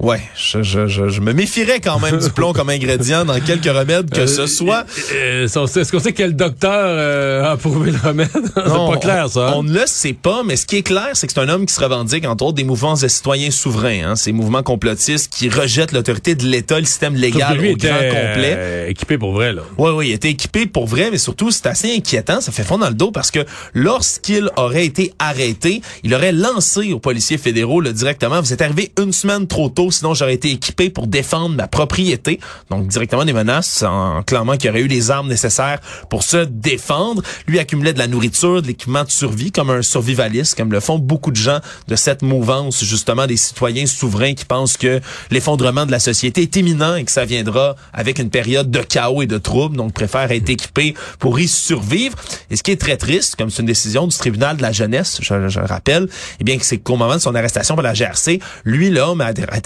Ouais, 0.00 0.20
je, 0.34 0.62
je, 0.62 0.86
je, 0.88 1.08
je 1.08 1.20
me 1.20 1.32
méfierais 1.32 1.78
quand 1.78 2.00
même 2.00 2.18
du 2.18 2.30
plomb 2.30 2.52
comme 2.52 2.70
ingrédient 2.70 3.24
dans 3.24 3.38
quelques 3.38 3.66
remèdes 3.66 4.10
que 4.10 4.26
ce 4.26 4.46
soit. 4.46 4.84
Euh, 5.14 5.44
Est-ce 5.44 5.92
qu'on 5.92 6.00
sait 6.00 6.12
quel 6.12 6.34
docteur 6.34 6.72
euh, 6.74 7.44
a 7.44 7.50
approuvé 7.52 7.92
le 7.92 7.98
remède? 7.98 8.28
c'est 8.54 8.66
Non, 8.68 8.90
pas 8.92 8.96
clair, 8.96 9.28
ça. 9.28 9.48
hein? 9.48 9.52
On, 9.56 9.62
ne 9.62 9.72
le 9.72 9.86
sait 9.86 10.14
pas, 10.14 10.42
mais 10.44 10.56
ce 10.56 10.66
qui 10.66 10.76
est 10.78 10.82
clair, 10.82 11.10
c'est 11.12 11.26
que 11.26 11.32
c'est 11.34 11.40
un 11.40 11.48
homme 11.48 11.66
qui 11.66 11.74
se 11.74 11.80
revendique, 11.80 12.26
entre 12.26 12.44
autres, 12.46 12.54
des 12.56 12.64
mouvements 12.64 12.94
de 12.94 13.06
citoyens 13.06 13.50
souverains, 13.50 14.00
hein, 14.04 14.16
ces 14.16 14.32
mouvements 14.32 14.62
complotistes 14.62 15.32
qui 15.32 15.48
rejettent 15.48 15.92
l'autorité 15.92 16.34
de 16.34 16.46
l'État, 16.46 16.80
le 16.80 16.86
système 16.86 17.14
légal 17.14 17.58
lui 17.58 17.68
au 17.68 17.72
était 17.76 17.88
grand 17.88 17.98
complet. 17.98 18.54
euh, 18.56 18.88
équipé 18.88 19.18
pour 19.18 19.32
vrai, 19.32 19.52
là. 19.52 19.62
Oui, 19.78 19.90
oui, 19.94 20.08
il 20.08 20.12
était 20.14 20.30
équipé 20.30 20.66
pour 20.66 20.86
vrai, 20.86 21.10
mais 21.12 21.18
surtout, 21.18 21.50
c'est 21.50 21.66
assez 21.66 21.94
inquiétant. 21.94 22.40
Ça 22.40 22.50
fait 22.50 22.64
fond 22.64 22.78
dans 22.78 22.88
le 22.88 22.94
dos 22.94 23.10
parce 23.12 23.30
que 23.30 23.40
lorsqu'il 23.74 24.48
aurait 24.56 24.86
été 24.86 25.12
arrêté, 25.18 25.82
il 26.02 26.14
aurait 26.14 26.32
lancé 26.32 26.92
aux 26.92 26.98
policiers 26.98 27.38
fédéraux 27.38 27.80
là, 27.80 27.92
directement, 27.92 28.40
vous 28.40 28.52
êtes 28.52 28.62
arrivé 28.62 28.90
une 29.00 29.12
semaine 29.12 29.46
trop 29.46 29.68
tôt, 29.68 29.81
sinon 29.90 30.14
j'aurais 30.14 30.34
été 30.34 30.50
équipé 30.50 30.90
pour 30.90 31.06
défendre 31.06 31.56
ma 31.56 31.68
propriété. 31.68 32.40
Donc, 32.70 32.86
directement 32.88 33.24
des 33.24 33.32
menaces 33.32 33.82
en 33.82 34.22
clamant 34.22 34.56
qu'il 34.56 34.70
aurait 34.70 34.82
eu 34.82 34.88
les 34.88 35.10
armes 35.10 35.28
nécessaires 35.28 35.80
pour 36.10 36.22
se 36.22 36.38
défendre. 36.38 37.22
Lui 37.46 37.58
accumulait 37.58 37.92
de 37.92 37.98
la 37.98 38.06
nourriture, 38.06 38.62
de 38.62 38.68
l'équipement 38.68 39.04
de 39.04 39.10
survie, 39.10 39.52
comme 39.52 39.70
un 39.70 39.82
survivaliste, 39.82 40.56
comme 40.56 40.72
le 40.72 40.80
font 40.80 40.98
beaucoup 40.98 41.30
de 41.30 41.36
gens 41.36 41.60
de 41.88 41.96
cette 41.96 42.22
mouvance, 42.22 42.84
justement, 42.84 43.26
des 43.26 43.36
citoyens 43.36 43.86
souverains 43.86 44.34
qui 44.34 44.44
pensent 44.44 44.76
que 44.76 45.00
l'effondrement 45.30 45.86
de 45.86 45.90
la 45.90 45.98
société 45.98 46.42
est 46.42 46.56
imminent 46.56 46.94
et 46.96 47.04
que 47.04 47.10
ça 47.10 47.24
viendra 47.24 47.76
avec 47.92 48.18
une 48.18 48.30
période 48.30 48.70
de 48.70 48.80
chaos 48.80 49.22
et 49.22 49.26
de 49.26 49.38
troubles, 49.38 49.76
donc 49.76 49.92
préfèrent 49.92 50.30
être 50.30 50.48
équipés 50.48 50.94
pour 51.18 51.40
y 51.40 51.48
survivre. 51.48 52.16
Et 52.50 52.56
ce 52.56 52.62
qui 52.62 52.70
est 52.70 52.80
très 52.80 52.96
triste, 52.96 53.36
comme 53.36 53.50
c'est 53.50 53.62
une 53.62 53.66
décision 53.66 54.06
du 54.06 54.16
tribunal 54.16 54.56
de 54.56 54.62
la 54.62 54.72
jeunesse, 54.72 55.18
je, 55.20 55.48
je 55.48 55.60
le 55.60 55.66
rappelle, 55.66 56.08
eh 56.40 56.44
bien, 56.44 56.58
c'est 56.60 56.78
qu'au 56.78 56.96
moment 56.96 57.14
de 57.14 57.20
son 57.20 57.34
arrestation 57.34 57.74
par 57.74 57.84
la 57.84 57.94
GRC, 57.94 58.40
lui, 58.64 58.90
l'homme, 58.90 59.20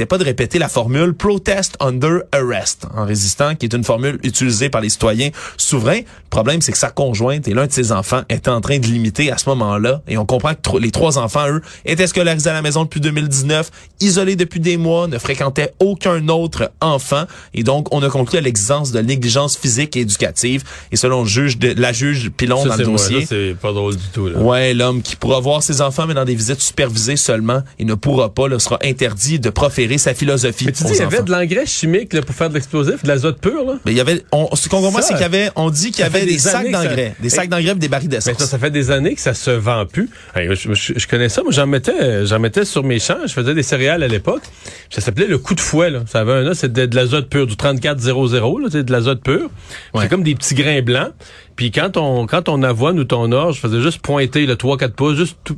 n'arrêtait 0.06 0.18
pas 0.18 0.18
de 0.18 0.24
répéter 0.24 0.58
la 0.58 0.68
formule 0.68 1.14
protest 1.14 1.76
under 1.80 2.22
arrest, 2.32 2.86
en 2.94 3.04
résistant, 3.04 3.54
qui 3.54 3.66
est 3.66 3.74
une 3.74 3.84
formule 3.84 4.18
utilisée 4.22 4.68
par 4.68 4.80
les 4.80 4.88
citoyens 4.88 5.30
souverains. 5.56 6.00
Le 6.00 6.30
problème, 6.30 6.60
c'est 6.60 6.72
que 6.72 6.78
sa 6.78 6.90
conjointe 6.90 7.48
et 7.48 7.54
l'un 7.54 7.66
de 7.66 7.72
ses 7.72 7.92
enfants 7.92 8.22
étaient 8.28 8.50
en 8.50 8.60
train 8.60 8.78
de 8.78 8.86
l'imiter 8.86 9.32
à 9.32 9.38
ce 9.38 9.48
moment-là. 9.48 10.02
Et 10.06 10.18
on 10.18 10.26
comprend 10.26 10.52
que 10.54 10.78
les 10.78 10.90
trois 10.90 11.18
enfants, 11.18 11.48
eux, 11.48 11.62
étaient 11.84 12.06
scolarisés 12.06 12.50
à 12.50 12.52
la 12.52 12.62
maison 12.62 12.84
depuis 12.84 13.00
2019, 13.00 13.70
isolés 14.00 14.36
depuis 14.36 14.60
des 14.60 14.76
mois, 14.76 15.08
ne 15.08 15.18
fréquentaient 15.18 15.72
aucun 15.80 16.28
autre 16.28 16.70
enfant. 16.80 17.24
Et 17.54 17.62
donc, 17.62 17.92
on 17.92 18.02
a 18.02 18.08
conclu 18.08 18.38
à 18.38 18.42
l'existence 18.42 18.92
de 18.92 19.00
négligence 19.00 19.56
physique 19.56 19.96
et 19.96 20.00
éducative. 20.00 20.62
Et 20.92 20.96
selon 20.96 21.22
le 21.22 21.28
juge, 21.28 21.58
de, 21.58 21.74
la 21.80 21.92
juge 21.92 22.30
Pilon 22.30 22.62
Ça, 22.62 22.68
dans 22.68 22.76
le 22.76 22.84
dossier, 22.84 23.26
c'est 23.26 23.56
pas 23.60 23.72
drôle 23.72 23.96
du 23.96 24.08
tout, 24.12 24.28
là. 24.28 24.38
Ouais, 24.38 24.74
l'homme 24.74 25.02
qui 25.02 25.16
pourra 25.16 25.40
voir 25.40 25.62
ses 25.62 25.80
enfants, 25.80 26.06
mais 26.06 26.14
dans 26.14 26.24
des 26.24 26.34
visites 26.34 26.60
supervisées 26.60 27.16
seulement, 27.16 27.62
il 27.78 27.86
ne 27.86 27.94
pourra 27.94 28.28
pas, 28.28 28.48
là, 28.48 28.58
sera 28.58 28.78
interdit 28.84 29.38
de 29.38 29.50
proférer 29.50 29.95
sa 29.98 30.14
philosophie. 30.14 30.66
Mais 30.66 30.72
tu 30.72 30.84
dis, 30.84 30.90
il 30.92 30.98
y 30.98 31.02
avait 31.02 31.22
de 31.22 31.30
l'engrais 31.30 31.66
chimique 31.66 32.12
là, 32.12 32.22
pour 32.22 32.34
faire 32.34 32.48
de 32.48 32.54
l'explosif, 32.54 33.02
de 33.02 33.08
l'azote 33.08 33.40
pur, 33.40 33.64
là? 33.64 33.74
Mais 33.84 33.92
il 33.92 33.96
y 33.96 34.00
avait, 34.00 34.22
on, 34.32 34.54
ce 34.54 34.68
qu'on 34.68 34.80
comprend, 34.82 35.02
c'est 35.02 35.14
qu'il 35.14 35.22
y 35.22 35.24
avait, 35.24 35.50
on 35.56 35.70
dit 35.70 35.90
qu'il 35.90 36.00
y 36.00 36.06
avait 36.06 36.20
des, 36.24 36.32
des 36.32 36.38
sacs 36.38 36.66
ça- 36.66 36.72
d'engrais, 36.72 37.14
des 37.20 37.28
sacs 37.28 37.48
d'engrais 37.48 37.72
et 37.72 37.74
des 37.74 37.88
barils 37.88 38.08
Mais 38.08 38.16
d'essence. 38.16 38.38
ça, 38.38 38.46
ça 38.46 38.58
fait 38.58 38.70
des 38.70 38.90
années 38.90 39.14
que 39.14 39.20
ça 39.20 39.34
se 39.34 39.50
vend 39.50 39.86
plus. 39.86 40.08
Hey, 40.34 40.48
je, 40.54 40.74
je- 40.74 40.92
je 40.96 41.06
connais 41.06 41.28
ça, 41.28 41.42
moi 41.42 41.52
j'en 41.52 41.66
mettais, 41.66 42.26
j'en 42.26 42.38
mettais 42.38 42.64
sur 42.64 42.82
mes 42.84 42.98
champs, 42.98 43.18
je 43.26 43.32
faisais 43.32 43.54
des 43.54 43.62
céréales 43.62 44.02
à 44.02 44.08
l'époque. 44.08 44.42
Ça 44.90 45.00
s'appelait 45.00 45.26
le 45.26 45.38
coup 45.38 45.54
de 45.54 45.60
fouet, 45.60 45.90
là. 45.90 46.00
Ça 46.06 46.20
avait 46.20 46.32
un 46.32 46.54
c'était 46.54 46.86
de, 46.86 46.96
l'azote 46.96 47.28
pur, 47.28 47.46
du 47.46 47.56
3400, 47.56 48.58
là, 48.58 48.68
c'est 48.70 48.84
de 48.84 48.92
l'azote 48.92 49.22
pur. 49.22 49.50
Ouais. 49.94 50.02
C'est 50.02 50.08
comme 50.08 50.22
des 50.22 50.34
petits 50.34 50.54
grains 50.54 50.82
blancs. 50.82 51.10
Puis 51.56 51.70
quand 51.70 51.96
on, 51.96 52.26
quand 52.26 52.48
on 52.48 52.62
avoine 52.62 52.98
ou 52.98 53.04
ton 53.04 53.32
orge, 53.32 53.56
je 53.56 53.60
faisais 53.60 53.80
juste 53.80 54.00
pointer 54.00 54.44
le 54.46 54.54
3-4 54.56 54.90
pouces, 54.90 55.16
juste 55.16 55.36
tout, 55.44 55.56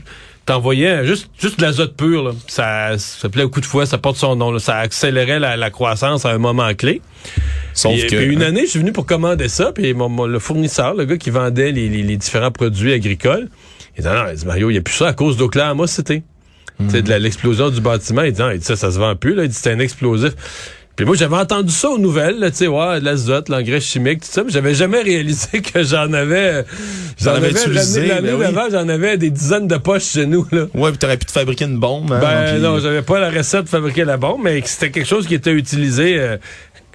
t'envoyais 0.49 1.05
juste, 1.07 1.31
juste 1.39 1.59
de 1.61 1.65
l'azote 1.65 1.97
pur, 1.97 2.25
là. 2.25 2.31
Ça, 2.49 2.99
ça 2.99 3.21
s'appelait 3.23 3.43
le 3.43 3.49
coup 3.49 3.61
de 3.61 3.67
fouet, 3.67 3.87
ça 3.87 3.99
porte 3.99 4.17
son 4.17 4.35
nom, 4.37 4.51
là. 4.51 4.59
Ça 4.59 4.79
accélérait 4.79 5.39
la, 5.39 5.57
la 5.57 5.71
croissance 5.71 6.25
à 6.27 6.31
un 6.31 6.39
moment 6.39 6.75
clé. 6.75 7.01
Sauf 7.75 7.93
Puis, 7.93 8.03
que, 8.09 8.17
puis 8.17 8.27
une 8.33 8.43
année, 8.43 8.63
je 8.65 8.71
suis 8.71 8.79
venu 8.81 8.93
pour 8.93 9.07
commander 9.07 9.49
ça, 9.49 9.73
puis 9.73 9.95
mon, 9.95 10.09
mon- 10.09 10.27
le 10.27 10.39
fournisseur, 10.39 10.95
le 10.95 11.05
gars 11.05 11.17
qui 11.17 11.31
vendait 11.31 11.71
les, 11.73 11.89
les- 11.89 12.03
les 12.03 12.17
différents 12.17 12.51
produits 12.51 12.93
agricoles, 12.93 13.49
il 13.97 14.03
dit, 14.03 14.09
non, 14.09 14.25
il 14.31 14.37
dit, 14.37 14.47
Mario, 14.47 14.71
il 14.71 14.73
n'y 14.75 14.79
a 14.79 14.83
plus 14.83 14.95
ça 14.95 15.09
à 15.09 15.13
cause 15.13 15.37
d'Oklahoma 15.37 15.87
City. 15.87 16.23
Tu 16.81 16.91
sais, 16.91 17.03
de 17.03 17.13
l'explosion 17.15 17.71
du 17.71 17.81
bâtiment. 17.81 18.23
Il 18.23 18.33
dit, 18.33 18.41
non, 18.41 18.51
il 18.53 18.59
dit, 18.61 18.65
ça, 18.65 18.77
ça 18.77 18.93
se 18.93 18.99
vend 19.01 19.17
plus, 19.17 19.35
là. 19.35 19.43
Il 19.45 19.49
dit, 19.49 19.55
c'est 19.57 19.73
un 19.73 19.81
explosif. 19.81 20.33
Puis 20.99 21.07
moi, 21.07 21.15
j'avais 21.15 21.37
entendu 21.37 21.73
ça 21.73 21.91
aux 21.91 21.99
nouvelles, 21.99 22.41
tu 22.51 22.57
sais, 22.57 22.67
ouais, 22.67 22.99
de 22.99 23.05
l'azote, 23.05 23.49
l'engrais 23.51 23.79
chimique, 23.81 24.23
tout 24.23 24.27
ça, 24.33 24.43
mais 24.43 24.51
j'avais 24.51 24.75
jamais 24.75 25.01
réalisé 25.01 25.63
que 25.63 25.85
j'en 25.85 26.13
avais, 26.13 26.65
j'en 27.23 27.35
avais 27.35 27.51
avais, 27.51 27.61
utilisé, 27.61 28.01
l'année, 28.09 28.15
l'année 28.15 28.29
ben 28.33 28.35
oui. 28.49 28.53
d'avant, 28.53 28.69
j'en 28.69 28.89
avais 28.89 29.17
des 29.17 29.31
dizaines 29.31 29.69
de 29.69 29.77
poches 29.77 30.07
chez 30.15 30.27
nous, 30.27 30.45
là. 30.51 30.65
ouais, 30.75 30.91
puis 30.91 30.99
t'aurais 30.99 31.17
pu 31.17 31.27
te 31.27 31.31
fabriquer 31.31 31.67
une 31.67 31.79
bombe. 31.79 32.11
hein, 32.13 32.19
Ben 32.21 32.53
puis- 32.55 32.61
non, 32.61 32.81
j'avais 32.81 33.03
pas 33.03 33.21
la 33.21 33.31
recette 33.31 33.63
de 33.63 33.69
fabriquer 33.69 34.05
la 34.05 34.17
bombe, 34.17 34.41
mais 34.43 34.61
c'était 34.65 34.91
quelque 34.91 35.07
chose 35.07 35.29
qui 35.29 35.35
était 35.35 35.53
utilisé 35.53 36.19
euh, 36.19 36.37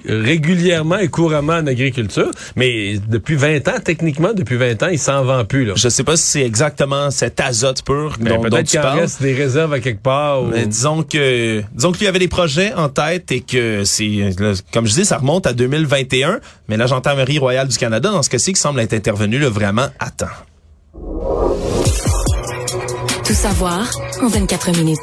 régulièrement 0.06 0.98
et 0.98 1.08
couramment 1.08 1.54
en 1.54 1.66
agriculture. 1.66 2.30
Mais 2.56 2.98
depuis 3.08 3.36
20 3.36 3.66
ans, 3.68 3.78
techniquement, 3.84 4.32
depuis 4.34 4.56
20 4.56 4.82
ans, 4.82 4.88
il 4.88 4.98
s'en 4.98 5.24
vend 5.24 5.44
plus. 5.44 5.64
Là. 5.64 5.74
Je 5.76 5.88
sais 5.88 6.04
pas 6.04 6.16
si 6.16 6.24
c'est 6.26 6.42
exactement 6.42 7.10
cet 7.10 7.40
azote 7.40 7.82
pur 7.84 8.16
Ben, 8.20 8.28
dont, 8.36 8.42
dont 8.42 8.50
Peut-être 8.50 8.68
tu 8.68 8.78
parles. 8.78 9.00
reste 9.00 9.22
des 9.22 9.34
réserves 9.34 9.72
à 9.72 9.80
quelque 9.80 10.02
part. 10.02 10.42
ou- 10.42 10.46
Mais 10.46 10.66
disons 10.66 11.02
que 11.02 11.62
disons 11.72 11.92
qu'il 11.92 12.04
y 12.04 12.08
avait 12.08 12.18
des 12.18 12.28
projets 12.28 12.72
en 12.74 12.88
tête 12.88 13.32
et 13.32 13.40
que 13.40 13.84
c'est 13.84 14.30
comme 14.72 14.86
je 14.86 14.94
dis 14.94 15.04
ça 15.04 15.18
remonte 15.18 15.46
à 15.46 15.52
2021 15.52 16.40
mais 16.68 16.76
la 16.76 16.86
gendarmerie 16.86 17.38
royale 17.38 17.68
du 17.68 17.76
Canada 17.78 18.10
dans 18.10 18.22
ce 18.22 18.30
cas-ci 18.30 18.52
qui 18.52 18.60
semble 18.60 18.80
être 18.80 18.92
intervenue 18.94 19.38
là, 19.38 19.48
vraiment 19.48 19.86
à 19.98 20.10
temps. 20.10 20.26
Tout 23.26 23.32
savoir 23.32 23.90
en 24.22 24.28
24 24.28 24.72
minutes. 24.78 24.98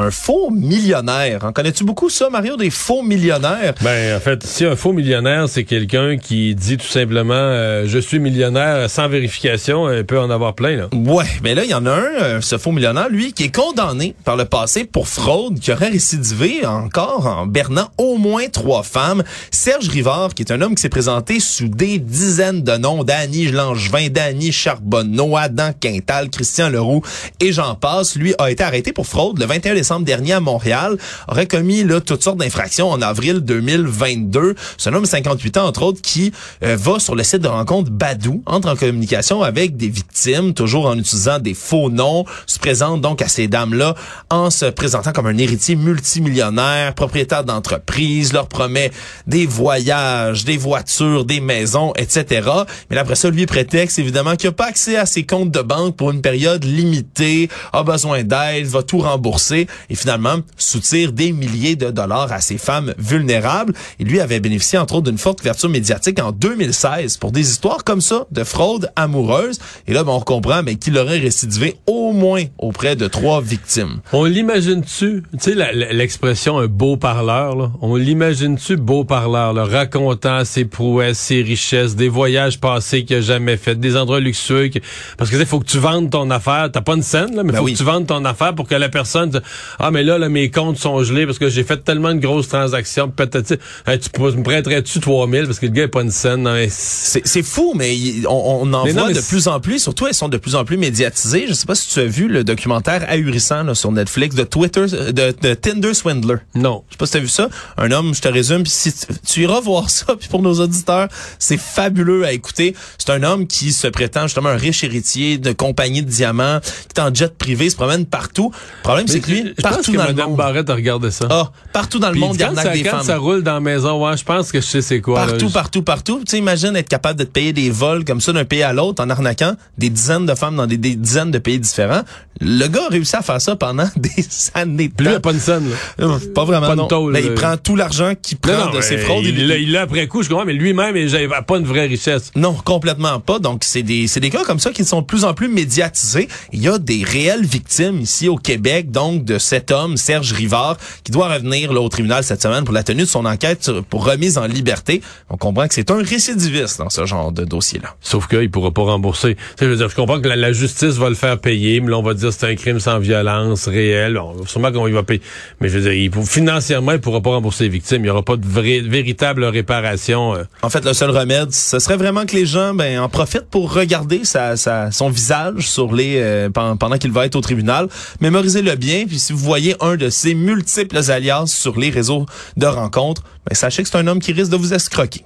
Un 0.00 0.10
faux 0.10 0.50
millionnaire. 0.50 1.44
En 1.44 1.52
connais-tu 1.52 1.84
beaucoup 1.84 2.08
ça, 2.08 2.30
Mario, 2.30 2.56
des 2.56 2.70
faux 2.70 3.02
millionnaires? 3.02 3.74
Ben, 3.82 4.16
en 4.16 4.20
fait, 4.20 4.42
si 4.44 4.64
un 4.64 4.76
faux 4.76 4.92
millionnaire, 4.92 5.48
c'est 5.48 5.64
quelqu'un 5.64 6.16
qui 6.16 6.54
dit 6.54 6.76
tout 6.76 6.86
simplement 6.86 7.34
euh, 7.34 7.84
je 7.86 7.98
suis 7.98 8.18
millionnaire 8.18 8.88
sans 8.88 9.08
vérification, 9.08 9.92
il 9.92 10.04
peut 10.04 10.18
en 10.18 10.30
avoir 10.30 10.54
plein, 10.54 10.76
là. 10.76 10.88
Ouais, 10.94 11.26
mais 11.42 11.54
là, 11.54 11.64
il 11.64 11.70
y 11.70 11.74
en 11.74 11.86
a 11.86 11.92
un, 11.92 12.22
euh, 12.22 12.40
ce 12.40 12.58
faux 12.58 12.72
millionnaire, 12.72 13.08
lui, 13.08 13.32
qui 13.32 13.44
est 13.44 13.54
condamné 13.54 14.14
par 14.24 14.36
le 14.36 14.44
passé 14.44 14.84
pour 14.84 15.08
fraude, 15.08 15.60
qui 15.60 15.72
aurait 15.72 15.88
récidivé 15.88 16.64
encore 16.64 17.26
en 17.26 17.46
bernant 17.46 17.90
au 17.98 18.16
moins 18.16 18.48
trois 18.48 18.82
femmes. 18.82 19.22
Serge 19.50 19.88
Rivard, 19.88 20.34
qui 20.34 20.42
est 20.42 20.52
un 20.52 20.60
homme 20.60 20.74
qui 20.74 20.82
s'est 20.82 20.88
présenté 20.88 21.40
sous 21.40 21.68
des 21.68 21.98
dizaines 21.98 22.62
de 22.62 22.76
noms, 22.76 23.04
Danny 23.04 23.48
Langevin, 23.48 24.08
Danny 24.08 24.52
Charbonneau, 24.52 25.36
Adam 25.36 25.70
Quintal, 25.78 26.30
Christian 26.30 26.70
Leroux 26.70 27.02
et 27.40 27.52
j'en 27.52 27.74
passe, 27.74 28.16
lui 28.16 28.34
a 28.38 28.50
été 28.50 28.62
arrêté 28.62 28.92
pour 28.92 29.06
fraude 29.06 29.38
le 29.38 29.46
21 29.46 29.74
décembre 29.74 29.89
dernier 29.98 30.34
à 30.34 30.40
Montréal, 30.40 30.96
aurait 31.26 31.48
commis 31.48 31.84
toutes 32.06 32.22
sortes 32.22 32.38
d'infractions 32.38 32.90
en 32.90 33.02
avril 33.02 33.40
2022. 33.40 34.54
C'est 34.78 34.90
un 34.90 34.94
homme 34.94 35.02
de 35.02 35.08
58 35.08 35.56
ans, 35.56 35.66
entre 35.66 35.82
autres, 35.82 36.00
qui 36.00 36.32
euh, 36.62 36.76
va 36.78 37.00
sur 37.00 37.16
le 37.16 37.24
site 37.24 37.40
de 37.40 37.48
rencontre 37.48 37.90
Badou, 37.90 38.42
entre 38.46 38.68
en 38.68 38.76
communication 38.76 39.42
avec 39.42 39.76
des 39.76 39.88
victimes, 39.88 40.54
toujours 40.54 40.86
en 40.86 40.96
utilisant 40.96 41.38
des 41.38 41.54
faux 41.54 41.90
noms, 41.90 42.24
se 42.46 42.58
présente 42.58 43.00
donc 43.00 43.22
à 43.22 43.28
ces 43.28 43.48
dames-là 43.48 43.94
en 44.30 44.50
se 44.50 44.66
présentant 44.66 45.12
comme 45.12 45.26
un 45.26 45.38
héritier 45.38 45.74
multimillionnaire, 45.76 46.94
propriétaire 46.94 47.44
d'entreprise, 47.44 48.32
leur 48.32 48.46
promet 48.46 48.90
des 49.26 49.46
voyages, 49.46 50.44
des 50.44 50.56
voitures, 50.56 51.24
des 51.24 51.40
maisons, 51.40 51.92
etc. 51.96 52.48
Mais 52.88 52.96
là, 52.96 53.02
après 53.02 53.14
ça, 53.16 53.30
lui 53.30 53.46
prétexte 53.46 53.98
évidemment 53.98 54.36
qu'il 54.36 54.48
n'a 54.50 54.54
pas 54.54 54.66
accès 54.66 54.96
à 54.96 55.06
ses 55.06 55.24
comptes 55.24 55.50
de 55.50 55.62
banque 55.62 55.96
pour 55.96 56.10
une 56.10 56.20
période 56.20 56.64
limitée, 56.64 57.48
a 57.72 57.82
besoin 57.82 58.22
d'aide, 58.22 58.66
va 58.66 58.82
tout 58.82 58.98
rembourser 58.98 59.66
et 59.88 59.94
finalement 59.94 60.36
soutire 60.56 61.12
des 61.12 61.32
milliers 61.32 61.76
de 61.76 61.90
dollars 61.90 62.32
à 62.32 62.40
ces 62.40 62.58
femmes 62.58 62.94
vulnérables. 62.98 63.72
Et 63.98 64.04
lui 64.04 64.20
avait 64.20 64.40
bénéficié 64.40 64.78
entre 64.78 64.94
autres 64.94 65.10
d'une 65.10 65.18
forte 65.18 65.38
couverture 65.40 65.68
médiatique 65.68 66.20
en 66.20 66.32
2016 66.32 67.16
pour 67.18 67.32
des 67.32 67.48
histoires 67.50 67.84
comme 67.84 68.00
ça 68.00 68.26
de 68.30 68.44
fraude 68.44 68.90
amoureuse. 68.96 69.58
Et 69.86 69.92
là, 69.92 70.04
ben, 70.04 70.12
on 70.12 70.20
comprend 70.20 70.62
mais 70.62 70.76
qu'il 70.76 70.96
aurait 70.98 71.18
récidivé 71.18 71.76
au 71.86 72.12
moins 72.12 72.44
auprès 72.58 72.96
de 72.96 73.06
trois 73.06 73.40
victimes. 73.40 74.00
On 74.12 74.24
l'imagine-tu, 74.24 75.22
tu 75.32 75.38
sais 75.38 75.54
l'expression 75.92 76.58
un 76.58 76.66
beau 76.66 76.96
parleur, 76.96 77.56
là? 77.56 77.70
on 77.80 77.96
l'imagine-tu 77.96 78.76
beau 78.76 79.04
parleur, 79.04 79.52
là, 79.52 79.64
racontant 79.64 80.44
ses 80.44 80.64
prouesses, 80.64 81.18
ses 81.18 81.42
richesses, 81.42 81.96
des 81.96 82.08
voyages 82.08 82.60
passés 82.60 83.04
qu'il 83.04 83.16
a 83.16 83.20
jamais 83.20 83.56
fait, 83.56 83.78
des 83.78 83.96
endroits 83.96 84.20
luxueux, 84.20 84.70
parce 85.16 85.30
que 85.30 85.36
il 85.36 85.46
faut 85.46 85.60
que 85.60 85.66
tu 85.66 85.78
vendes 85.78 86.10
ton 86.10 86.30
affaire, 86.30 86.70
t'as 86.70 86.80
pas 86.82 86.94
une 86.94 87.02
scène, 87.02 87.34
là, 87.34 87.42
mais 87.42 87.52
ben 87.52 87.58
faut 87.58 87.66
que 87.66 87.70
tu 87.70 87.84
vendes 87.84 88.06
ton 88.06 88.24
affaire 88.24 88.54
pour 88.54 88.68
que 88.68 88.74
la 88.74 88.88
personne 88.88 89.40
ah 89.78 89.90
mais 89.90 90.02
là, 90.02 90.18
là 90.18 90.28
mes 90.28 90.50
comptes 90.50 90.78
sont 90.78 91.02
gelés 91.02 91.26
parce 91.26 91.38
que 91.38 91.48
j'ai 91.48 91.64
fait 91.64 91.78
tellement 91.78 92.14
de 92.14 92.20
grosses 92.20 92.48
transactions, 92.48 93.08
peut-être 93.08 93.56
tu 93.86 94.20
me 94.20 94.42
prêterais-tu 94.42 95.00
3000 95.00 95.46
parce 95.46 95.58
que 95.58 95.66
le 95.66 95.72
gars 95.72 95.84
est 95.84 95.88
pas 95.88 96.02
une 96.02 96.10
scène. 96.10 96.48
C'est 96.68 97.42
fou, 97.42 97.74
mais 97.76 97.96
on, 98.28 98.62
on 98.62 98.72
en 98.72 98.86
voit 98.86 99.12
de 99.12 99.20
plus 99.20 99.48
en 99.48 99.60
plus, 99.60 99.80
surtout 99.80 100.06
elles 100.06 100.14
sont 100.14 100.28
de 100.28 100.36
plus 100.36 100.54
en 100.54 100.64
plus 100.64 100.76
médiatisées. 100.76 101.46
Je 101.48 101.54
sais 101.54 101.66
pas 101.66 101.74
si 101.74 101.88
tu 101.88 102.00
as 102.00 102.04
vu 102.04 102.28
le 102.28 102.44
documentaire 102.44 103.04
ahurissant 103.08 103.62
là, 103.62 103.74
sur 103.74 103.92
Netflix 103.92 104.34
de 104.34 104.44
Twitter, 104.44 104.86
de, 104.86 105.34
de 105.40 105.54
Tinder 105.54 105.94
Swindler. 105.94 106.36
Non. 106.54 106.84
Je 106.88 106.94
sais 106.94 106.98
pas 106.98 107.06
si 107.06 107.12
tu 107.12 107.18
as 107.18 107.20
vu 107.20 107.28
ça. 107.28 107.48
Un 107.76 107.90
homme, 107.90 108.14
je 108.14 108.20
te 108.20 108.28
résume, 108.28 108.62
puis 108.62 108.72
si 108.72 108.92
tu, 109.26 109.42
iras 109.42 109.60
voir 109.60 109.90
ça, 109.90 110.16
puis 110.16 110.28
pour 110.28 110.42
nos 110.42 110.60
auditeurs, 110.60 111.08
c'est 111.38 111.58
fabuleux 111.58 112.24
à 112.24 112.32
écouter. 112.32 112.74
C'est 112.98 113.10
un 113.10 113.22
homme 113.22 113.46
qui 113.46 113.72
se 113.72 113.86
prétend 113.86 114.22
justement 114.22 114.50
un 114.50 114.56
riche 114.56 114.84
héritier 114.84 115.38
de 115.38 115.52
compagnie 115.52 116.02
de 116.02 116.08
diamants, 116.08 116.60
qui 116.60 117.00
est 117.00 117.00
en 117.00 117.14
jet 117.14 117.36
privé, 117.36 117.70
se 117.70 117.76
promène 117.76 118.06
partout. 118.06 118.52
Le 118.78 118.82
problème, 118.82 119.08
c'est 119.08 119.20
que 119.20 119.30
lui, 119.30 119.49
partout 119.62 119.92
dans 119.92 120.06
le 120.06 120.14
monde. 120.14 120.40
A 120.40 120.74
regardé 120.74 121.10
ça. 121.10 121.26
Ah, 121.30 121.50
partout 121.72 121.98
dans 121.98 122.10
le 122.10 122.18
monde, 122.18 122.36
il 122.36 122.42
arnaque 122.42 122.72
des 122.72 122.82
quand 122.82 123.02
ça 123.02 123.18
roule 123.18 123.42
dans 123.42 123.54
la 123.54 123.60
maison, 123.60 124.04
ouais, 124.04 124.16
je 124.16 124.24
pense 124.24 124.52
que 124.52 124.60
je 124.60 124.66
sais 124.66 124.82
c'est 124.82 125.00
quoi. 125.00 125.26
Partout, 125.26 125.50
partout, 125.50 125.82
partout. 125.82 126.18
Tu 126.20 126.32
sais, 126.32 126.38
imagine 126.38 126.76
être 126.76 126.88
capable 126.88 127.18
de 127.18 127.24
te 127.24 127.30
payer 127.30 127.52
des 127.52 127.70
vols 127.70 128.04
comme 128.04 128.20
ça 128.20 128.32
d'un 128.32 128.44
pays 128.44 128.62
à 128.62 128.72
l'autre 128.72 129.02
en 129.02 129.10
arnaquant 129.10 129.54
des 129.78 129.90
dizaines 129.90 130.26
de 130.26 130.34
femmes 130.34 130.56
dans 130.56 130.66
des, 130.66 130.76
dizaines 130.76 131.30
de 131.30 131.38
pays 131.38 131.58
différents. 131.58 132.02
Le 132.40 132.66
gars 132.68 132.86
a 132.86 132.88
réussi 132.88 133.16
à 133.16 133.22
faire 133.22 133.40
ça 133.40 133.56
pendant 133.56 133.88
des 133.96 134.24
années 134.54 134.88
de 134.88 134.94
temps. 134.94 135.04
Lui, 135.04 135.10
il 135.10 135.16
a 135.16 135.20
pas 135.20 135.32
une 135.32 135.40
scène, 135.40 135.70
là. 135.70 136.06
Euh, 136.06 136.18
pas 136.34 136.44
vraiment, 136.44 136.74
non. 136.74 136.88
Tôle, 136.88 137.18
il 137.22 137.34
prend 137.34 137.56
tout 137.56 137.76
l'argent 137.76 138.14
qu'il 138.20 138.38
prend 138.38 138.70
de 138.70 138.80
ses 138.80 138.98
fraudes. 138.98 139.24
Il 139.24 139.72
l'a 139.72 139.82
après 139.82 140.06
coup, 140.06 140.22
je 140.22 140.28
comprends, 140.28 140.44
mais 140.44 140.52
lui-même, 140.52 140.96
il 140.96 141.10
n'avait 141.10 141.28
pas 141.46 141.58
une 141.58 141.64
vraie 141.64 141.86
richesse. 141.86 142.30
Non, 142.36 142.54
complètement 142.54 143.20
pas. 143.20 143.38
Donc, 143.38 143.62
c'est 143.64 143.82
des, 143.82 144.06
c'est 144.06 144.20
des 144.20 144.30
cas 144.30 144.44
comme 144.44 144.58
ça 144.58 144.70
qui 144.70 144.84
sont 144.84 145.00
de 145.00 145.06
plus 145.06 145.24
en 145.24 145.34
plus 145.34 145.48
médiatisés. 145.48 146.28
Il 146.52 146.62
y 146.62 146.68
a 146.68 146.78
des 146.78 147.02
réelles 147.04 147.44
victimes 147.44 148.00
ici 148.00 148.28
au 148.28 148.36
Québec, 148.36 148.90
donc, 148.90 149.24
de 149.24 149.38
cet 149.40 149.70
homme, 149.70 149.96
Serge 149.96 150.32
Rivard, 150.32 150.76
qui 151.04 151.12
doit 151.12 151.32
revenir 151.32 151.72
là, 151.72 151.80
au 151.80 151.88
tribunal 151.88 152.24
cette 152.24 152.42
semaine 152.42 152.64
pour 152.64 152.74
la 152.74 152.82
tenue 152.82 153.02
de 153.02 153.08
son 153.08 153.24
enquête 153.24 153.70
pour 153.88 154.06
remise 154.06 154.38
en 154.38 154.46
liberté. 154.46 155.02
On 155.28 155.36
comprend 155.36 155.68
que 155.68 155.74
c'est 155.74 155.90
un 155.90 156.02
récidiviste 156.02 156.78
dans 156.78 156.90
ce 156.90 157.06
genre 157.06 157.32
de 157.32 157.44
dossier-là. 157.44 157.94
Sauf 158.00 158.26
qu'il 158.28 158.50
pourra 158.50 158.70
pas 158.70 158.82
rembourser. 158.82 159.36
Je, 159.60 159.66
veux 159.66 159.76
dire, 159.76 159.88
je 159.88 159.94
comprends 159.94 160.20
que 160.20 160.28
la, 160.28 160.52
justice 160.52 160.96
va 160.96 161.08
le 161.08 161.14
faire 161.14 161.38
payer, 161.38 161.80
mais 161.80 161.90
là, 161.90 161.98
on 161.98 162.02
va 162.02 162.14
dire 162.14 162.32
c'est 162.32 162.46
un 162.46 162.54
crime 162.54 162.80
sans 162.80 162.98
violence 162.98 163.68
réel. 163.68 164.18
On, 164.18 164.46
sûrement 164.46 164.72
qu'on 164.72 164.88
va 164.90 165.02
payer. 165.02 165.22
Mais 165.60 165.68
je 165.68 165.78
veux 165.78 165.90
dire, 165.90 165.92
il, 165.92 166.24
financièrement, 166.24 166.92
il 166.92 167.00
pourra 167.00 167.20
pas 167.20 167.30
rembourser 167.30 167.64
les 167.64 167.70
victimes. 167.70 168.04
Il 168.04 168.08
y 168.08 168.10
aura 168.10 168.22
pas 168.22 168.36
de 168.36 168.46
vraie, 168.46 168.80
véritable 168.80 169.44
réparation. 169.44 170.34
Euh. 170.34 170.44
En 170.62 170.70
fait, 170.70 170.84
le 170.84 170.92
seul 170.92 171.10
remède, 171.10 171.52
ce 171.52 171.78
serait 171.78 171.96
vraiment 171.96 172.26
que 172.26 172.36
les 172.36 172.46
gens 172.46 172.74
ben, 172.74 173.00
en 173.00 173.08
profitent 173.08 173.48
pour 173.50 173.72
regarder 173.72 174.24
sa, 174.24 174.56
sa 174.56 174.90
son 174.90 175.10
visage 175.10 175.68
sur 175.68 175.92
les 175.92 176.16
euh, 176.18 176.50
pendant 176.50 176.98
qu'il 176.98 177.12
va 177.12 177.26
être 177.26 177.36
au 177.36 177.40
tribunal. 177.40 177.88
Mémorisez-le 178.20 178.74
bien, 178.76 179.06
puis 179.06 179.18
si 179.30 179.34
vous 179.34 179.44
voyez 179.44 179.76
un 179.78 179.94
de 179.94 180.10
ces 180.10 180.34
multiples 180.34 181.08
alias 181.08 181.46
sur 181.46 181.78
les 181.78 181.90
réseaux 181.90 182.26
de 182.56 182.66
rencontres, 182.66 183.22
ben, 183.46 183.54
sachez 183.54 183.84
que 183.84 183.88
c'est 183.88 183.96
un 183.96 184.08
homme 184.08 184.18
qui 184.18 184.32
risque 184.32 184.50
de 184.50 184.56
vous 184.56 184.74
escroquer. 184.74 185.24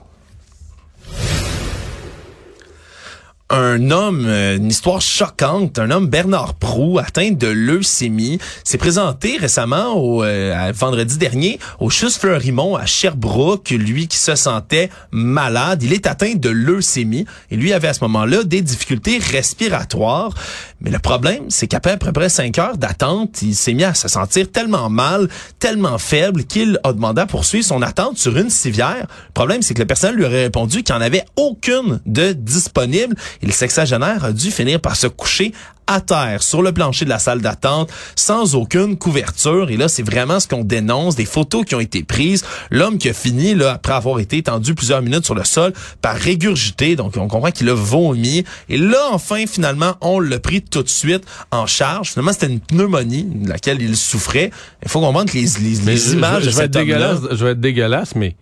Un 3.55 3.91
homme, 3.93 4.25
euh, 4.27 4.57
une 4.57 4.69
histoire 4.69 5.01
choquante, 5.01 5.79
un 5.79 5.91
homme 5.93 6.09
Bernard 6.09 6.55
Prou 6.55 6.99
atteint 6.99 7.31
de 7.31 7.47
leucémie, 7.47 8.39
s'est 8.65 8.79
présenté 8.79 9.37
récemment 9.37 9.95
au 9.95 10.25
euh, 10.25 10.73
vendredi 10.75 11.19
dernier 11.19 11.61
au 11.79 11.89
Chus 11.89 12.19
Fleurimont 12.19 12.75
à 12.75 12.85
Sherbrooke, 12.87 13.71
lui 13.71 14.09
qui 14.09 14.19
se 14.19 14.35
sentait 14.35 14.91
malade, 15.13 15.85
il 15.85 15.93
est 15.93 16.07
atteint 16.09 16.35
de 16.35 16.49
leucémie 16.49 17.27
et 17.51 17.57
lui 17.57 17.73
avait 17.73 17.89
à 17.89 17.95
ce 17.95 18.03
moment-là 18.03 18.43
des 18.43 18.61
difficultés 18.61 19.19
respiratoires. 19.19 20.35
Mais 20.81 20.91
le 20.91 20.99
problème, 20.99 21.45
c'est 21.49 21.67
qu'après 21.67 21.93
à 21.93 21.97
peu 21.97 22.13
près 22.13 22.29
cinq 22.29 22.59
heures 22.59 22.77
d'attente, 22.77 23.41
il 23.43 23.55
s'est 23.55 23.73
mis 23.73 23.85
à 23.85 23.95
se 23.95 24.09
sentir 24.09 24.51
tellement 24.51 24.91
mal, 24.91 25.29
tellement 25.59 25.99
faible 25.99 26.45
qu'il 26.45 26.79
a 26.83 26.93
demandé 26.93 27.23
à 27.23 27.27
poursuivre 27.27 27.65
son 27.65 27.83
attente 27.83 28.19
sur 28.19 28.37
une 28.37 28.51
civière. 28.51 29.07
Le 29.29 29.33
problème, 29.33 29.63
c'est 29.63 29.75
que 29.75 29.79
le 29.81 29.87
personnel 29.87 30.17
lui 30.17 30.25
aurait 30.25 30.43
répondu 30.43 30.83
qu'il 30.83 30.95
n'y 30.95 31.01
en 31.01 31.05
avait 31.05 31.25
aucune 31.37 32.01
de 32.05 32.33
disponible 32.33 33.15
et 33.45 33.47
le 33.47 33.53
sexagénaire 33.53 34.25
a 34.25 34.33
dû 34.33 34.51
finir 34.51 34.81
par 34.81 34.97
se 34.97 35.07
coucher 35.07 35.53
à 35.87 36.01
terre 36.01 36.43
sur 36.43 36.63
le 36.63 36.73
plancher 36.73 37.05
de 37.05 37.11
la 37.11 37.19
salle 37.19 37.43
d'attente 37.43 37.91
sans 38.17 38.55
aucune 38.55 38.97
couverture. 38.97 39.69
Et 39.69 39.77
là 39.77 39.87
c'est 39.87 40.03
vraiment 40.03 40.41
ce 40.41 40.49
qu'on 40.49 40.65
dénonce 40.65 41.15
des 41.15 41.27
photos 41.27 41.67
qui 41.67 41.75
ont 41.75 41.81
été 41.81 42.03
prises. 42.05 42.43
L'homme 42.71 42.97
qui 42.97 43.11
a 43.11 43.13
fini 43.13 43.55
là 43.55 43.73
après 43.73 43.93
avoir 43.93 44.19
été 44.19 44.39
étendu 44.39 44.75
plusieurs 44.75 45.03
minutes 45.03 45.27
sur 45.27 45.35
le 45.35 45.45
sol 45.45 45.75
par 46.01 46.17
régurgiter. 46.17 46.97
Donc 46.97 47.19
on 47.19 47.29
comprend 47.29 47.51
qu'il 47.51 47.69
a 47.69 47.75
vomi. 47.75 48.45
Et 48.71 48.79
là 48.79 49.11
enfin 49.13 49.45
finalement 49.47 49.97
on 50.01 50.21
l'a 50.21 50.39
pris 50.39 50.63
tout 50.63 50.83
de 50.83 50.89
suite 50.89 51.25
en 51.51 51.67
charge. 51.67 52.13
Finalement 52.13 52.33
c'était 52.33 52.47
une 52.47 52.61
pneumonie 52.61 53.25
de 53.25 53.51
laquelle 53.51 53.83
il 53.83 53.95
souffrait. 53.95 54.53
Il 54.83 54.89
faut 54.89 55.01
comprendre 55.01 55.31
que 55.31 55.37
les, 55.37 55.61
les, 55.85 56.13
images 56.15 56.45
je, 56.45 56.51
vais 56.51 56.65
être 56.65 56.71
dégueulasse 56.71 57.19
je 57.31 57.45
vais 57.45 57.51
être 57.51 57.61
dégueulasse 57.61 58.15
mais 58.15 58.37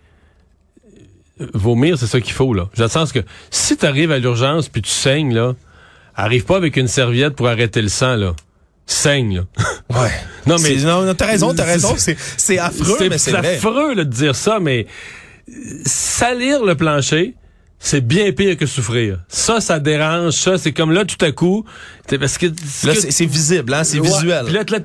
vomir, 1.39 1.97
c'est 1.97 2.07
ça 2.07 2.19
qu'il 2.21 2.33
faut, 2.33 2.53
là. 2.53 2.69
J'ai 2.73 2.83
le 2.83 2.89
sens 2.89 3.11
que 3.11 3.19
si 3.49 3.77
tu 3.77 3.85
arrives 3.85 4.11
à 4.11 4.19
l'urgence 4.19 4.69
puis 4.69 4.81
tu 4.81 4.91
saignes, 4.91 5.33
là, 5.33 5.53
arrive 6.15 6.45
pas 6.45 6.57
avec 6.57 6.77
une 6.77 6.87
serviette 6.87 7.35
pour 7.35 7.47
arrêter 7.47 7.81
le 7.81 7.89
sang, 7.89 8.15
là. 8.15 8.33
Saigne, 8.85 9.37
là. 9.37 10.01
Ouais. 10.01 10.11
non, 10.45 10.57
mais. 10.61 10.75
Non, 10.75 11.13
t'as 11.13 11.25
raison, 11.25 11.53
t'as 11.53 11.63
raison. 11.63 11.95
C'est 11.97 12.57
affreux, 12.57 13.09
mais 13.09 13.17
c'est 13.17 13.35
affreux, 13.35 13.95
de 13.95 14.03
dire 14.03 14.35
ça, 14.35 14.59
mais 14.59 14.87
salir 15.85 16.63
le 16.63 16.75
plancher, 16.75 17.35
c'est 17.85 17.99
bien 17.99 18.31
pire 18.31 18.55
que 18.55 18.65
souffrir. 18.65 19.19
Ça, 19.27 19.59
ça 19.59 19.77
dérange. 19.77 20.35
Ça, 20.35 20.57
c'est 20.57 20.71
comme 20.71 20.93
là, 20.93 21.03
tout 21.03 21.23
à 21.23 21.33
coup, 21.33 21.65
parce 22.07 22.37
que 22.37 22.45
là, 22.45 22.93
c'est 22.95 23.25
visible, 23.25 23.73
hein, 23.73 23.83
c'est 23.83 23.99
visuel. 23.99 24.45
Puis 24.45 24.53
là, 24.53 24.79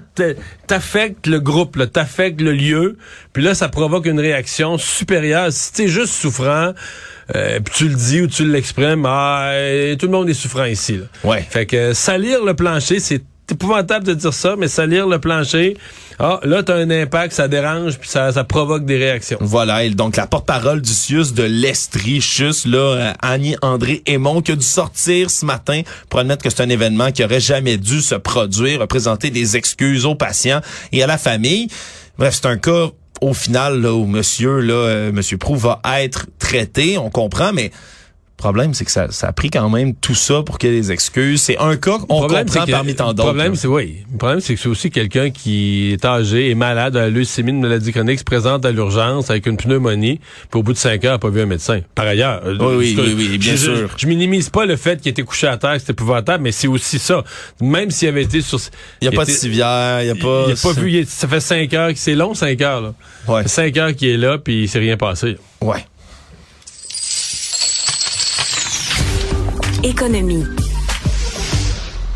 t'affectes 0.67 1.29
le 1.29 1.39
groupe, 1.39 1.79
t'affectes 1.93 2.41
le 2.41 2.53
lieu. 2.53 2.99
Puis 3.33 3.45
là, 3.45 3.55
ça 3.55 3.69
provoque 3.69 4.07
une 4.07 4.19
réaction 4.19 4.79
supérieure. 4.79 5.53
Si 5.53 5.73
t'es 5.73 5.87
juste 5.87 6.13
souffrant, 6.13 6.73
euh, 7.37 7.61
puis 7.61 7.75
tu 7.77 7.89
le 7.89 7.95
dis 7.95 8.23
ou 8.23 8.27
tu 8.27 8.45
l'exprimes, 8.45 9.07
ah, 9.07 9.53
tout 9.97 10.07
le 10.07 10.13
monde 10.13 10.29
est 10.29 10.35
souffrant 10.35 10.65
ici. 10.65 10.97
Là. 10.97 11.05
Ouais. 11.23 11.47
Fait 11.49 11.67
que 11.67 11.93
salir 11.93 12.45
le 12.45 12.55
plancher, 12.55 12.99
c'est 12.99 13.23
épouvantable 13.53 14.05
de 14.05 14.15
dire 14.15 14.35
ça, 14.35 14.57
mais 14.57 14.69
salir 14.69 15.07
le 15.07 15.19
plancher, 15.19 15.77
ah, 16.19 16.41
là, 16.43 16.63
tu 16.63 16.73
as 16.73 16.77
un 16.77 16.91
impact, 16.91 17.33
ça 17.33 17.47
dérange, 17.47 17.99
puis 17.99 18.09
ça, 18.09 18.33
provoque 18.45 18.85
des 18.85 18.97
réactions. 18.97 19.39
Voilà, 19.41 19.85
et 19.85 19.91
donc 19.91 20.17
la 20.17 20.27
porte-parole 20.27 20.81
du 20.81 20.93
CIUS 20.93 21.33
de 21.35 21.45
l'Estrie, 21.45 22.21
juste 22.21 22.67
là, 22.67 22.79
euh, 22.79 23.13
Annie-André 23.21 24.03
Aymon, 24.07 24.43
qui 24.43 24.53
a 24.53 24.57
dû 24.57 24.67
sortir 24.67 25.31
ce 25.31 25.47
matin 25.47 25.83
pour 26.09 26.21
admettre 26.21 26.43
que 26.43 26.51
c'est 26.51 26.63
un 26.63 26.69
événement 26.69 27.13
qui 27.13 27.23
aurait 27.23 27.41
jamais 27.41 27.77
dû 27.77 28.01
se 28.01 28.17
produire, 28.17 28.87
présenter 28.89 29.31
des 29.31 29.57
excuses 29.57 30.07
aux 30.07 30.17
patients 30.17 30.61
et 30.93 31.03
à 31.03 31.07
la 31.07 31.19
famille. 31.19 31.69
Bref, 32.19 32.39
c'est 32.41 32.49
un 32.49 32.57
cas 32.57 32.89
au 33.21 33.35
final 33.35 33.81
là, 33.81 33.93
où 33.93 34.07
monsieur 34.07 34.61
là, 34.61 34.75
euh, 34.75 35.13
monsieur 35.13 35.39
Prou 35.39 35.57
va 35.57 35.81
être 36.01 36.27
traité, 36.39 36.99
on 36.99 37.11
comprend, 37.11 37.53
mais 37.53 37.71
problème, 38.39 38.73
c'est 38.73 38.85
que 38.87 38.91
ça, 38.91 39.11
ça 39.11 39.29
a 39.29 39.33
pris 39.33 39.51
quand 39.51 39.69
même 39.69 39.95
tout 39.95 40.15
ça 40.15 40.43
pour 40.43 40.59
qu'il 40.59 40.71
y 40.71 40.73
ait 40.73 40.81
des 40.81 40.93
excuses. 40.93 41.43
C'est 41.43 41.59
un 41.59 41.77
cas 41.77 41.99
qu'on 41.99 42.07
comprend 42.07 42.45
parmi 42.71 42.95
tant 42.95 43.13
d'autres. 43.13 43.29
Le 43.29 43.35
problème, 43.35 43.55
c'est 43.55 43.69
oui. 43.69 44.05
Le 44.11 44.17
problème, 44.17 44.41
c'est 44.41 44.55
que 44.55 44.61
c'est 44.61 44.69
aussi 44.69 44.91
quelqu'un 44.91 45.31
qui 45.31 45.93
est 45.93 46.05
âgé 46.05 46.49
et 46.49 46.55
malade, 46.55 46.97
a 46.97 47.11
leucémie, 47.11 47.51
une 47.51 47.61
maladie 47.61 47.93
chronique, 47.93 48.21
se 48.21 48.25
présente 48.25 48.65
à 48.65 48.71
l'urgence 48.71 49.29
avec 49.31 49.47
une 49.47 49.57
pneumonie, 49.57 50.21
puis 50.51 50.61
au 50.61 50.63
bout 50.63 50.73
de 50.73 50.79
cinq 50.79 51.05
heures, 51.05 51.13
n'a 51.13 51.19
pas 51.19 51.29
vu 51.29 51.43
un 51.43 51.47
médecin. 51.47 51.81
Par 51.95 52.07
ailleurs, 52.07 52.41
euh, 52.47 52.57
oui, 52.59 52.97
oui, 52.97 53.15
oui, 53.17 53.39
bien 53.39 53.57
je, 53.57 53.57
sûr. 53.57 53.91
Je, 53.97 54.07
minimise 54.07 54.49
pas 54.49 54.65
le 54.65 54.77
fait 54.77 55.01
qu'il 55.01 55.11
était 55.11 55.23
couché 55.23 55.49
à 55.49 55.57
terre, 55.57 55.77
c'était 55.79 55.93
épouvantable, 55.93 56.45
mais 56.45 56.53
c'est 56.53 56.69
aussi 56.69 56.99
ça. 56.99 57.25
Même 57.61 57.91
s'il 57.91 58.09
avait 58.09 58.23
été 58.23 58.41
sur... 58.41 58.61
Il 59.03 59.09
n'y 59.09 59.15
a 59.15 59.19
pas 59.19 59.25
de 59.25 59.31
civière, 59.31 60.01
il 60.03 60.05
n'y 60.05 60.11
a 60.11 60.15
pas... 60.15 60.45
Il 60.47 60.53
a 60.53 60.57
pas 60.63 60.81
vu, 60.81 61.05
ça 61.07 61.27
fait 61.27 61.41
cinq 61.41 61.75
heures, 61.75 61.91
c'est 61.97 62.15
long, 62.15 62.35
cinq 62.35 62.63
heures, 62.63 62.81
là. 62.81 62.95
Ouais. 63.27 63.43
Ça 63.43 63.43
fait 63.43 63.49
cinq 63.49 63.77
heures 63.79 63.95
qu'il 63.95 64.09
est 64.09 64.17
là, 64.17 64.39
puis 64.39 64.63
il 64.63 64.69
s'est 64.69 64.79
rien 64.79 64.97
passé. 64.97 65.37
Ouais. 65.61 65.85
Le 69.89 70.45